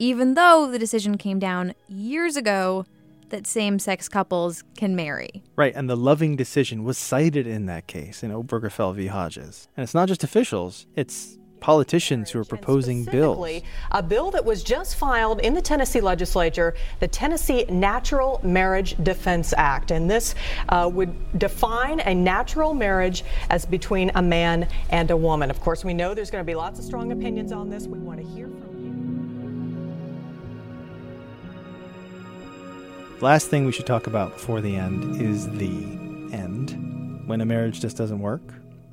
Even 0.00 0.32
though 0.32 0.66
the 0.66 0.78
decision 0.78 1.18
came 1.18 1.38
down 1.38 1.74
years 1.86 2.34
ago 2.34 2.86
that 3.28 3.46
same 3.46 3.78
sex 3.78 4.08
couples 4.08 4.64
can 4.74 4.96
marry. 4.96 5.42
Right, 5.56 5.74
and 5.76 5.90
the 5.90 5.96
Loving 5.96 6.36
decision 6.36 6.84
was 6.84 6.96
cited 6.96 7.46
in 7.46 7.66
that 7.66 7.86
case 7.86 8.22
in 8.22 8.32
Obergefell 8.32 8.94
v. 8.94 9.06
Hodges. 9.08 9.68
And 9.76 9.84
it's 9.84 9.94
not 9.94 10.08
just 10.08 10.24
officials, 10.24 10.86
it's 10.96 11.36
politicians 11.60 12.30
who 12.30 12.40
are 12.40 12.44
proposing 12.46 13.04
bills. 13.04 13.36
Specifically, 13.36 13.64
a 13.90 14.02
bill 14.02 14.30
that 14.30 14.42
was 14.42 14.64
just 14.64 14.96
filed 14.96 15.40
in 15.42 15.52
the 15.52 15.60
Tennessee 15.60 16.00
legislature, 16.00 16.74
the 17.00 17.06
Tennessee 17.06 17.66
Natural 17.68 18.40
Marriage 18.42 18.96
Defense 19.02 19.52
Act. 19.58 19.90
And 19.90 20.10
this 20.10 20.34
uh, 20.70 20.90
would 20.90 21.38
define 21.38 22.00
a 22.00 22.14
natural 22.14 22.72
marriage 22.72 23.22
as 23.50 23.66
between 23.66 24.10
a 24.14 24.22
man 24.22 24.66
and 24.88 25.10
a 25.10 25.16
woman. 25.16 25.50
Of 25.50 25.60
course, 25.60 25.84
we 25.84 25.92
know 25.92 26.14
there's 26.14 26.30
going 26.30 26.42
to 26.42 26.50
be 26.50 26.54
lots 26.54 26.78
of 26.78 26.86
strong 26.86 27.12
opinions 27.12 27.52
on 27.52 27.68
this. 27.68 27.86
We 27.86 27.98
want 27.98 28.18
to 28.20 28.26
hear 28.26 28.48
from 28.48 28.80
Last 33.22 33.48
thing 33.48 33.66
we 33.66 33.72
should 33.72 33.86
talk 33.86 34.06
about 34.06 34.32
before 34.32 34.62
the 34.62 34.76
end 34.76 35.20
is 35.20 35.46
the 35.46 35.68
end, 36.34 37.22
when 37.26 37.42
a 37.42 37.44
marriage 37.44 37.78
just 37.78 37.98
doesn't 37.98 38.18
work. 38.18 38.40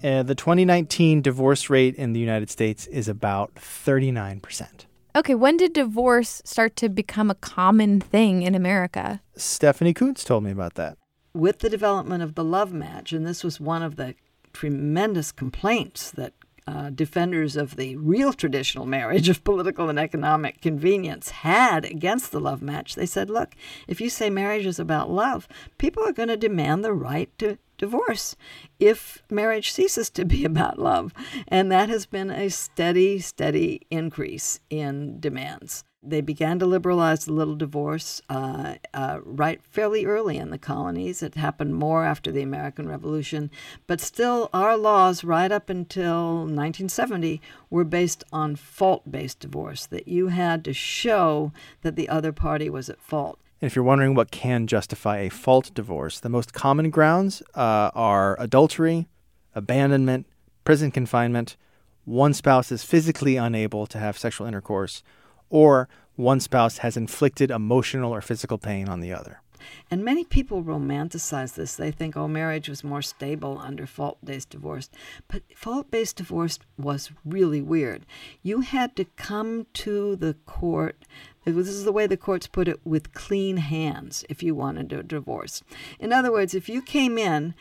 Uh, 0.04 0.22
the 0.22 0.36
2019 0.36 1.22
divorce 1.22 1.70
rate 1.70 1.96
in 1.96 2.12
the 2.12 2.20
United 2.20 2.50
States 2.50 2.88
is 2.88 3.08
about 3.08 3.56
39%. 3.56 4.86
Okay, 5.16 5.34
when 5.34 5.56
did 5.56 5.72
divorce 5.72 6.42
start 6.44 6.76
to 6.76 6.90
become 6.90 7.32
a 7.32 7.36
common 7.36 8.02
thing 8.02 8.42
in 8.42 8.54
America? 8.54 9.22
Stephanie 9.38 9.94
Coontz 9.94 10.26
told 10.26 10.44
me 10.44 10.52
about 10.52 10.76
that. 10.76 10.98
With 11.34 11.60
the 11.60 11.70
development 11.70 12.22
of 12.22 12.36
the 12.36 12.44
love 12.44 12.74
match, 12.74 13.14
and 13.14 13.26
this 13.26 13.46
was 13.46 13.62
one 13.62 13.82
of 13.82 13.96
the 13.96 14.14
tremendous 14.52 15.32
complaints 15.32 16.12
that 16.12 16.34
uh, 16.68 16.90
defenders 16.90 17.56
of 17.56 17.78
the 17.78 17.96
real 17.96 18.34
traditional 18.34 18.86
marriage 18.86 19.30
of 19.30 19.44
political 19.44 19.90
and 19.90 19.98
economic 19.98 20.62
convenience 20.62 21.30
had 21.30 21.86
against 21.86 22.32
the 22.32 22.42
love 22.42 22.62
match. 22.62 22.96
They 22.96 23.06
said, 23.06 23.30
look, 23.30 23.56
if 23.88 24.02
you 24.02 24.10
say 24.10 24.30
marriage 24.30 24.66
is 24.66 24.78
about 24.78 25.10
love, 25.10 25.48
people 25.78 26.04
are 26.04 26.12
going 26.12 26.30
to 26.30 26.38
demand 26.38 26.84
the 26.84 26.94
right 26.94 27.30
to 27.40 27.58
divorce 27.78 28.36
if 28.80 29.24
marriage 29.30 29.72
ceases 29.72 30.10
to 30.10 30.26
be 30.26 30.44
about 30.54 30.78
love. 30.78 31.14
And 31.48 31.72
that 31.72 31.90
has 31.90 32.06
been 32.06 32.30
a 32.30 32.50
steady, 32.50 33.20
steady 33.20 33.82
increase 33.90 34.60
in 34.70 35.20
demands. 35.20 35.86
They 36.04 36.22
began 36.22 36.60
to 36.60 36.66
liberalize 36.66 37.26
the 37.26 37.34
little 37.34 37.56
divorce 37.56 38.22
uh, 38.30 38.76
uh, 38.94 39.20
right 39.24 39.60
fairly 39.64 40.06
early 40.06 40.38
in 40.38 40.52
the 40.52 40.58
colonies. 40.58 41.24
It 41.24 41.36
happened 41.36 41.76
more 41.76 42.06
after 42.06 42.32
the 42.32 42.44
American 42.44 42.88
Revolution, 42.88 43.50
but 43.88 44.00
still, 44.00 44.50
our 44.54 44.78
laws 44.78 45.24
right 45.24 45.52
up 45.52 45.70
until 45.70 46.38
1970 46.42 47.42
were 47.70 47.84
based 47.84 48.24
on 48.32 48.56
fault-based 48.56 49.40
divorce. 49.40 49.86
That 49.88 50.08
you 50.08 50.28
had 50.28 50.64
to 50.66 50.74
show 50.74 51.52
that 51.82 51.96
the 51.96 52.10
other 52.10 52.32
party 52.32 52.70
was 52.70 52.90
at 52.90 53.02
fault. 53.02 53.40
And 53.60 53.68
if 53.68 53.76
you're 53.76 53.84
wondering 53.84 54.14
what 54.14 54.30
can 54.30 54.68
justify 54.68 55.18
a 55.18 55.30
fault 55.30 55.72
divorce, 55.74 56.20
the 56.20 56.30
most 56.30 56.54
common 56.54 56.92
grounds 56.92 57.42
uh, 57.56 57.90
are 57.96 58.40
adultery, 58.40 59.08
abandonment, 59.56 60.28
prison 60.64 60.92
confinement, 60.92 61.58
one 62.06 62.34
spouse 62.34 62.72
is 62.72 62.84
physically 62.84 63.36
unable 63.36 63.86
to 63.88 63.98
have 63.98 64.18
sexual 64.18 64.48
intercourse, 64.48 65.04
or 65.50 65.88
one 66.16 66.40
spouse 66.40 66.80
has 66.80 66.98
inflicted 66.98 67.52
emotional 67.52 68.14
or 68.14 68.22
physical 68.22 68.58
pain 68.58 68.90
on 68.90 69.02
the 69.02 69.14
other. 69.14 69.42
And 69.90 70.04
many 70.04 70.24
people 70.24 70.64
romanticize 70.64 71.56
this. 71.56 71.76
They 71.76 71.92
think, 71.92 72.16
oh, 72.16 72.28
marriage 72.28 72.70
was 72.70 72.84
more 72.84 73.02
stable 73.02 73.60
under 73.60 73.86
fault 73.86 74.18
based 74.24 74.50
divorce. 74.50 74.90
But 75.28 75.44
fault 75.56 75.92
based 75.92 76.18
divorce 76.18 76.60
was 76.78 77.12
really 77.26 77.62
weird. 77.62 78.06
You 78.44 78.62
had 78.62 78.96
to 78.98 79.06
come 79.06 79.68
to 79.74 80.16
the 80.16 80.36
court. 80.46 81.04
This 81.46 81.70
is 81.70 81.86
the 81.86 81.92
way 81.92 82.08
the 82.08 82.18
courts 82.18 82.48
put 82.48 82.68
it 82.68 82.80
with 82.84 83.14
clean 83.14 83.58
hands 83.58 84.26
if 84.30 84.44
you 84.44 84.54
wanted 84.54 84.92
a 84.92 85.04
divorce. 85.04 85.64
In 86.00 86.12
other 86.12 86.32
words, 86.32 86.54
if 86.54 86.68
you 86.68 86.82
came 86.82 87.18
in 87.18 87.54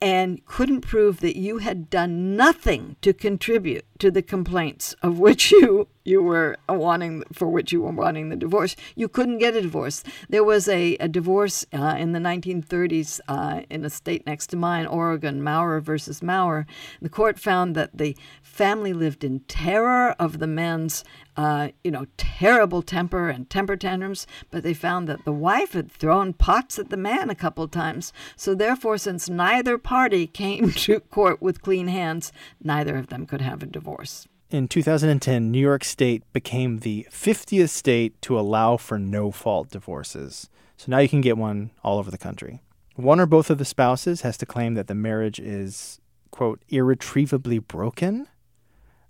and 0.00 0.44
couldn't 0.46 0.80
prove 0.80 1.20
that 1.20 1.36
you 1.36 1.58
had 1.58 1.88
done 1.88 2.36
nothing 2.36 2.96
to 3.02 3.12
contribute 3.12 3.84
to 4.02 4.10
the 4.10 4.20
complaints 4.20 4.96
of 5.00 5.20
which 5.20 5.52
you 5.52 5.86
you 6.04 6.20
were 6.20 6.56
wanting 6.68 7.22
for 7.32 7.46
which 7.46 7.70
you 7.70 7.80
were 7.80 7.92
wanting 7.92 8.28
the 8.28 8.34
divorce. 8.36 8.74
You 8.96 9.08
couldn't 9.08 9.38
get 9.38 9.54
a 9.54 9.62
divorce. 9.62 10.02
There 10.28 10.42
was 10.42 10.66
a, 10.68 10.96
a 10.96 11.06
divorce 11.06 11.64
uh, 11.72 11.94
in 11.96 12.10
the 12.10 12.18
1930s 12.18 13.20
uh, 13.28 13.60
in 13.70 13.84
a 13.84 13.90
state 13.90 14.26
next 14.26 14.48
to 14.48 14.56
mine 14.56 14.86
oregon 14.86 15.40
maurer 15.40 15.80
versus 15.80 16.20
maurer. 16.20 16.66
The 17.00 17.08
court 17.08 17.38
found 17.38 17.76
that 17.76 17.96
the 17.96 18.16
family 18.42 18.92
lived 18.92 19.22
in 19.22 19.40
terror 19.40 20.16
of 20.18 20.40
the 20.40 20.48
men's 20.48 21.04
uh, 21.36 21.68
you 21.84 21.90
know 21.90 22.06
terrible 22.16 22.82
temper 22.82 23.30
and 23.30 23.48
temper 23.48 23.76
tantrums 23.76 24.26
but 24.50 24.62
they 24.62 24.74
found 24.74 25.08
that 25.08 25.24
the 25.24 25.32
wife 25.32 25.72
had 25.72 25.90
thrown 25.90 26.34
pots 26.34 26.78
at 26.78 26.90
the 26.90 26.96
man 26.96 27.30
a 27.30 27.34
couple 27.36 27.68
times. 27.68 28.12
So 28.34 28.56
therefore 28.56 28.98
since 28.98 29.30
neither 29.30 29.78
party 29.78 30.26
came 30.42 30.72
to 30.72 30.98
court 30.98 31.40
with 31.40 31.62
clean 31.62 31.86
hands 31.86 32.32
neither 32.60 32.96
of 32.96 33.06
them 33.06 33.24
could 33.24 33.40
have 33.40 33.62
a 33.62 33.66
divorce 33.66 33.91
In 34.50 34.68
2010, 34.68 35.50
New 35.50 35.58
York 35.58 35.82
State 35.82 36.22
became 36.32 36.78
the 36.80 37.06
50th 37.10 37.70
state 37.70 38.20
to 38.22 38.38
allow 38.38 38.76
for 38.76 38.98
no 38.98 39.30
fault 39.30 39.70
divorces. 39.70 40.50
So 40.76 40.90
now 40.90 40.98
you 40.98 41.08
can 41.08 41.20
get 41.22 41.38
one 41.38 41.70
all 41.82 41.98
over 41.98 42.10
the 42.10 42.18
country. 42.18 42.60
One 42.96 43.18
or 43.18 43.26
both 43.26 43.48
of 43.48 43.56
the 43.56 43.64
spouses 43.64 44.20
has 44.20 44.36
to 44.38 44.46
claim 44.46 44.74
that 44.74 44.88
the 44.88 44.94
marriage 44.94 45.40
is, 45.40 46.00
quote, 46.30 46.62
irretrievably 46.68 47.60
broken, 47.60 48.26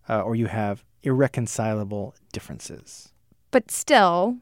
uh, 0.08 0.20
or 0.22 0.36
you 0.36 0.46
have 0.46 0.84
irreconcilable 1.02 2.14
differences. 2.32 3.12
But 3.50 3.70
still, 3.70 4.36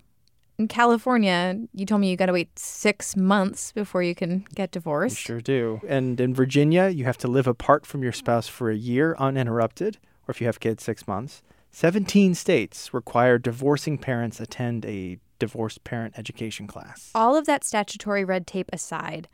in 0.59 0.69
California, 0.69 1.59
you 1.73 1.87
told 1.87 2.03
me 2.03 2.11
you 2.11 2.17
got 2.19 2.27
to 2.27 2.33
wait 2.35 2.59
six 2.59 3.17
months 3.17 3.73
before 3.73 4.03
you 4.03 4.15
can 4.15 4.45
get 4.55 4.69
You 4.69 4.73
divorced. 4.81 5.17
sure 5.17 5.41
do. 5.41 5.81
And 5.89 6.21
in 6.21 6.35
Virginia, 6.35 6.89
you 6.89 7.05
have 7.05 7.17
to 7.19 7.29
live 7.29 7.47
apart 7.47 7.87
from 7.87 8.03
your 8.03 8.13
spouse 8.13 8.49
for 8.49 8.71
a 8.71 8.77
year 8.77 9.17
uninterrupted, 9.19 9.99
or 10.31 10.33
if 10.33 10.41
you 10.41 10.47
have 10.47 10.61
kids, 10.61 10.85
six 10.85 11.09
months. 11.09 11.43
17 11.73 12.37
states 12.37 12.95
require 12.95 13.37
divorcing 13.37 13.99
parents 13.99 14.39
attend 14.39 14.87
a 14.87 15.19
divorced 15.41 15.83
parent 15.83 16.15
education 16.17 16.69
class. 16.69 17.11
All 17.17 17.37
of 17.37 17.47
that 17.47 17.65
statutory 17.65 18.25
red 18.25 18.47
tape 18.47 18.71
aside, 18.73 19.29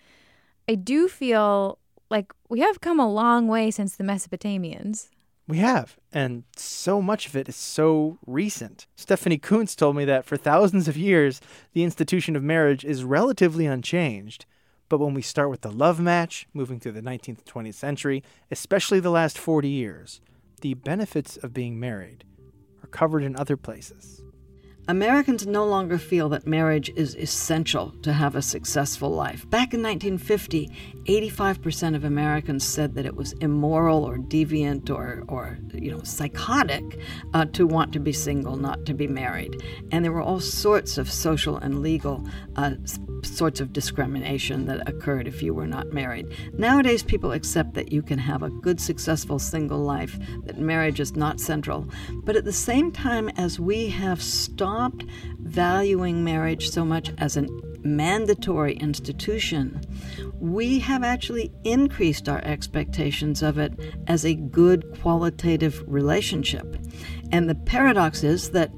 I 0.66 0.74
do 0.74 1.06
feel 1.06 1.78
like 2.08 2.32
we 2.48 2.60
have 2.60 2.80
come 2.80 2.98
a 2.98 3.12
long 3.12 3.46
way 3.46 3.70
since 3.70 3.94
the 3.94 4.04
Mesopotamians. 4.04 5.08
We 5.46 5.58
have, 5.58 5.96
and 6.12 6.44
so 6.56 7.02
much 7.02 7.26
of 7.26 7.36
it 7.36 7.46
is 7.46 7.56
so 7.56 8.18
recent. 8.26 8.86
Stephanie 8.96 9.38
Coontz 9.38 9.76
told 9.76 9.96
me 9.96 10.06
that 10.06 10.24
for 10.24 10.38
thousands 10.38 10.88
of 10.88 10.96
years, 10.96 11.42
the 11.74 11.84
institution 11.84 12.36
of 12.36 12.42
marriage 12.42 12.86
is 12.86 13.04
relatively 13.04 13.66
unchanged. 13.66 14.46
But 14.88 14.98
when 14.98 15.14
we 15.14 15.22
start 15.22 15.50
with 15.50 15.60
the 15.60 15.70
love 15.70 16.00
match, 16.00 16.46
moving 16.54 16.80
through 16.80 16.92
the 16.92 17.02
19th, 17.02 17.44
20th 17.44 17.74
century, 17.74 18.24
especially 18.50 18.98
the 18.98 19.10
last 19.10 19.36
40 19.36 19.68
years, 19.68 20.20
the 20.60 20.74
benefits 20.74 21.36
of 21.36 21.52
being 21.52 21.78
married 21.78 22.24
are 22.82 22.88
covered 22.88 23.22
in 23.22 23.36
other 23.36 23.56
places. 23.56 24.22
Americans 24.88 25.48
no 25.48 25.64
longer 25.64 25.98
feel 25.98 26.28
that 26.28 26.46
marriage 26.46 26.92
is 26.94 27.16
essential 27.16 27.92
to 28.02 28.12
have 28.12 28.36
a 28.36 28.42
successful 28.42 29.10
life. 29.10 29.48
Back 29.50 29.74
in 29.74 29.82
1950, 29.82 30.70
85% 31.06 31.96
of 31.96 32.04
Americans 32.04 32.64
said 32.64 32.94
that 32.94 33.04
it 33.04 33.16
was 33.16 33.32
immoral 33.34 34.04
or 34.04 34.16
deviant 34.16 34.88
or, 34.88 35.24
or 35.26 35.58
you 35.74 35.90
know, 35.90 36.02
psychotic 36.04 37.00
uh, 37.34 37.46
to 37.46 37.66
want 37.66 37.92
to 37.94 37.98
be 37.98 38.12
single, 38.12 38.56
not 38.56 38.86
to 38.86 38.94
be 38.94 39.08
married. 39.08 39.60
And 39.90 40.04
there 40.04 40.12
were 40.12 40.22
all 40.22 40.38
sorts 40.38 40.98
of 40.98 41.10
social 41.10 41.56
and 41.56 41.82
legal 41.82 42.24
uh, 42.54 42.74
sorts 43.22 43.60
of 43.60 43.72
discrimination 43.72 44.66
that 44.66 44.88
occurred 44.88 45.26
if 45.26 45.42
you 45.42 45.52
were 45.52 45.66
not 45.66 45.92
married. 45.92 46.28
Nowadays, 46.58 47.02
people 47.02 47.32
accept 47.32 47.74
that 47.74 47.90
you 47.90 48.02
can 48.02 48.18
have 48.18 48.44
a 48.44 48.50
good, 48.50 48.80
successful 48.80 49.40
single 49.40 49.80
life, 49.80 50.16
that 50.44 50.58
marriage 50.58 51.00
is 51.00 51.16
not 51.16 51.40
central. 51.40 51.88
But 52.24 52.36
at 52.36 52.44
the 52.44 52.52
same 52.52 52.92
time, 52.92 53.30
as 53.30 53.58
we 53.58 53.88
have 53.88 54.22
stopped 54.22 54.75
valuing 55.38 56.24
marriage 56.24 56.70
so 56.70 56.84
much 56.84 57.12
as 57.18 57.36
an 57.36 57.48
mandatory 57.86 58.74
institution, 58.74 59.80
we 60.40 60.80
have 60.80 61.02
actually 61.02 61.52
increased 61.64 62.28
our 62.28 62.42
expectations 62.44 63.42
of 63.42 63.58
it 63.58 63.72
as 64.06 64.24
a 64.24 64.34
good 64.34 64.98
qualitative 65.00 65.82
relationship. 65.86 66.76
And 67.32 67.48
the 67.48 67.54
paradox 67.54 68.24
is 68.24 68.50
that 68.50 68.72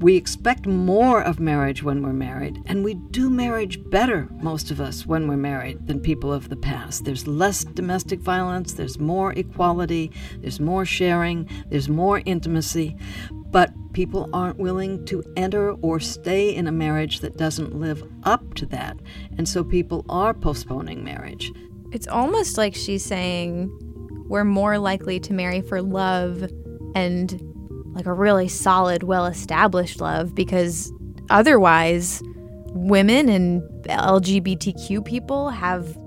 we 0.00 0.16
expect 0.16 0.66
more 0.66 1.20
of 1.22 1.40
marriage 1.40 1.82
when 1.82 2.02
we're 2.02 2.12
married, 2.12 2.62
and 2.66 2.84
we 2.84 2.94
do 2.94 3.28
marriage 3.28 3.82
better, 3.90 4.28
most 4.40 4.70
of 4.70 4.80
us, 4.80 5.06
when 5.06 5.26
we're 5.26 5.36
married 5.36 5.86
than 5.86 6.00
people 6.00 6.32
of 6.32 6.48
the 6.48 6.56
past. 6.56 7.04
There's 7.04 7.26
less 7.26 7.64
domestic 7.64 8.20
violence, 8.20 8.74
there's 8.74 8.98
more 8.98 9.32
equality, 9.32 10.12
there's 10.38 10.60
more 10.60 10.84
sharing, 10.84 11.48
there's 11.68 11.88
more 11.88 12.22
intimacy, 12.26 12.96
but 13.50 13.72
people 13.92 14.30
aren't 14.32 14.58
willing 14.58 15.04
to 15.06 15.24
enter 15.36 15.72
or 15.72 15.98
stay 15.98 16.54
in 16.54 16.68
a 16.68 16.72
marriage 16.72 17.18
that 17.20 17.36
doesn't 17.36 17.74
live 17.74 18.08
up 18.22 18.54
to 18.54 18.66
that. 18.66 18.96
And 19.36 19.48
so 19.48 19.64
people 19.64 20.04
are 20.08 20.32
postponing 20.32 21.02
marriage. 21.02 21.50
It's 21.90 22.06
almost 22.06 22.56
like 22.56 22.74
she's 22.74 23.04
saying 23.04 23.70
we're 24.28 24.44
more 24.44 24.78
likely 24.78 25.18
to 25.20 25.32
marry 25.32 25.62
for 25.62 25.82
love 25.82 26.48
and 26.94 27.42
like 27.94 28.06
a 28.06 28.12
really 28.12 28.48
solid, 28.48 29.02
well 29.02 29.26
established 29.26 30.00
love 30.00 30.34
because 30.34 30.92
otherwise, 31.30 32.22
women 32.66 33.28
and 33.28 33.62
LGBTQ 33.84 35.04
people 35.04 35.50
have 35.50 35.98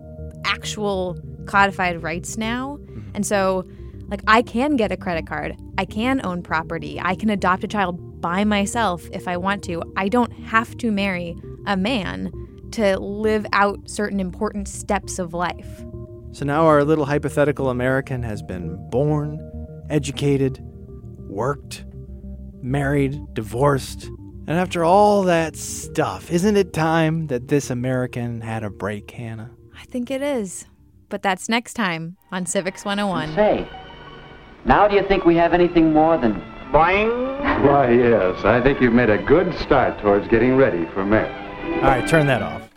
actual 0.46 1.18
codified 1.46 2.02
rights 2.02 2.38
now. 2.38 2.78
Mm-hmm. 2.78 3.12
And 3.16 3.26
so, 3.26 3.68
like, 4.08 4.22
I 4.28 4.42
can 4.42 4.76
get 4.76 4.92
a 4.92 4.98
credit 4.98 5.28
card, 5.28 5.56
I 5.78 5.86
can 5.86 6.26
own 6.26 6.44
property, 6.44 7.00
I 7.00 7.16
can 7.16 7.30
adopt 7.30 7.64
a 7.64 7.68
child 7.68 8.22
by 8.22 8.44
myself 8.44 9.08
if 9.12 9.28
I 9.28 9.38
want 9.38 9.64
to. 9.64 9.82
I 9.98 10.08
don't 10.08 10.32
have 10.32 10.78
to 10.78 10.92
marry 10.92 11.36
a 11.66 11.76
man 11.76 12.32
to 12.72 12.98
live 13.00 13.46
out 13.54 13.90
certain 13.90 14.20
important 14.20 14.68
steps 14.68 15.20
of 15.20 15.34
life. 15.34 15.84
So 16.32 16.46
now 16.46 16.66
our 16.66 16.84
little 16.84 17.06
hypothetical 17.06 17.70
American 17.70 18.24
has 18.24 18.42
been 18.42 18.78
born, 18.90 19.40
educated, 19.90 20.64
worked, 21.32 21.86
married, 22.62 23.34
divorced. 23.34 24.04
And 24.48 24.52
after 24.52 24.84
all 24.84 25.24
that 25.24 25.56
stuff, 25.56 26.30
isn't 26.30 26.58
it 26.58 26.74
time 26.74 27.28
that 27.28 27.48
this 27.48 27.70
American 27.70 28.42
had 28.42 28.64
a 28.64 28.70
break, 28.70 29.10
Hannah? 29.12 29.52
I 29.80 29.86
think 29.86 30.12
it 30.12 30.22
is. 30.22 30.66
But 31.10 31.24
that's 31.24 31.50
next 31.50 31.74
time 31.74 32.18
on 32.32 32.46
Civics 32.46 32.86
101. 32.86 33.36
Say, 33.36 33.68
now 34.66 34.88
do 34.88 34.96
you 34.96 35.04
think 35.08 35.26
we 35.26 35.36
have 35.36 35.54
anything 35.54 35.94
more 35.94 36.18
than 36.18 36.36
boing? 36.72 37.40
Why, 37.66 37.92
yes. 37.92 38.44
I 38.46 38.62
think 38.62 38.82
you've 38.82 38.94
made 38.94 39.10
a 39.10 39.18
good 39.18 39.54
start 39.60 40.00
towards 40.02 40.28
getting 40.28 40.56
ready 40.56 40.86
for 40.94 41.06
marriage. 41.06 41.38
All 41.78 41.90
right, 41.90 42.08
turn 42.08 42.28
that 42.28 42.42
off. 42.42 42.71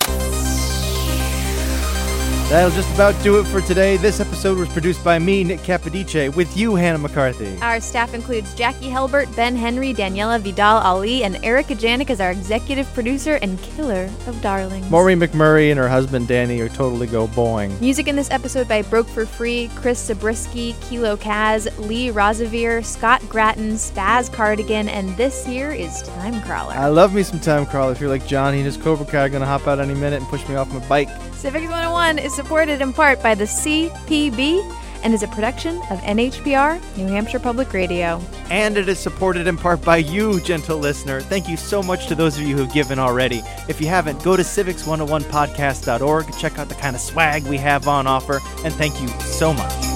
That'll 2.54 2.70
just 2.70 2.94
about 2.94 3.20
do 3.24 3.40
it 3.40 3.48
for 3.48 3.60
today. 3.60 3.96
This 3.96 4.20
episode 4.20 4.56
was 4.56 4.68
produced 4.68 5.02
by 5.02 5.18
me, 5.18 5.42
Nick 5.42 5.58
Capodice, 5.62 6.32
with 6.36 6.56
you, 6.56 6.76
Hannah 6.76 6.98
McCarthy. 6.98 7.58
Our 7.60 7.80
staff 7.80 8.14
includes 8.14 8.54
Jacqui 8.54 8.88
Helbert, 8.88 9.34
Ben 9.34 9.56
Henry, 9.56 9.92
Daniela 9.92 10.38
Vidal 10.38 10.80
Allee, 10.80 11.24
and 11.24 11.44
Erika 11.44 11.74
Janik 11.74 12.10
as 12.10 12.20
our 12.20 12.30
executive 12.30 12.86
producer 12.94 13.40
and 13.42 13.60
killer 13.60 14.08
of 14.28 14.40
darlings. 14.40 14.88
Maureen 14.88 15.18
McMurray 15.18 15.72
and 15.72 15.80
her 15.80 15.88
husband 15.88 16.28
Danny 16.28 16.60
are 16.60 16.68
totally 16.68 17.08
go 17.08 17.26
boing. 17.26 17.80
Music 17.80 18.06
in 18.06 18.14
this 18.14 18.30
episode 18.30 18.68
by 18.68 18.82
Broke 18.82 19.08
for 19.08 19.26
Free, 19.26 19.68
Chris 19.74 19.98
Zabriskie, 19.98 20.76
Kilo 20.80 21.16
Kaz, 21.16 21.66
Lee 21.88 22.10
Rosevere, 22.10 22.84
Scott 22.84 23.20
Gratton, 23.28 23.72
Spaz 23.72 24.32
Cardigan, 24.32 24.88
and 24.88 25.08
this 25.16 25.44
here 25.44 25.72
is 25.72 26.02
Time 26.02 26.40
Crawler. 26.42 26.74
I 26.74 26.86
love 26.86 27.14
me 27.14 27.24
some 27.24 27.40
time 27.40 27.66
Crawler. 27.66 27.90
If 27.90 28.00
you're 28.00 28.10
like 28.10 28.28
Johnny 28.28 28.58
and 28.58 28.66
his 28.66 28.76
Cobra 28.76 29.06
Kai, 29.06 29.28
gonna 29.30 29.44
hop 29.44 29.66
out 29.66 29.80
any 29.80 29.94
minute 29.94 30.20
and 30.20 30.28
push 30.28 30.48
me 30.48 30.54
off 30.54 30.72
my 30.72 30.78
bike. 30.88 31.08
Civics 31.44 31.66
101 31.66 32.20
is 32.20 32.34
supported 32.44 32.82
in 32.82 32.92
part 32.92 33.22
by 33.22 33.34
the 33.34 33.44
CPB 33.44 34.60
and 35.02 35.14
is 35.14 35.22
a 35.22 35.28
production 35.28 35.78
of 35.90 35.98
NHPR, 36.00 36.78
New 36.98 37.06
Hampshire 37.06 37.38
Public 37.38 37.72
Radio. 37.72 38.20
And 38.50 38.76
it 38.76 38.86
is 38.86 38.98
supported 38.98 39.46
in 39.46 39.56
part 39.56 39.82
by 39.82 39.96
you, 39.96 40.40
gentle 40.42 40.76
listener. 40.76 41.22
Thank 41.22 41.48
you 41.48 41.56
so 41.56 41.82
much 41.82 42.06
to 42.08 42.14
those 42.14 42.36
of 42.36 42.44
you 42.44 42.54
who've 42.54 42.72
given 42.72 42.98
already. 42.98 43.40
If 43.66 43.80
you 43.80 43.86
haven't, 43.86 44.22
go 44.22 44.36
to 44.36 44.42
civics101podcast.org, 44.42 46.36
check 46.36 46.58
out 46.58 46.68
the 46.68 46.74
kind 46.74 46.94
of 46.94 47.00
swag 47.00 47.44
we 47.44 47.56
have 47.56 47.88
on 47.88 48.06
offer, 48.06 48.40
and 48.62 48.74
thank 48.74 49.00
you 49.00 49.08
so 49.20 49.54
much. 49.54 49.93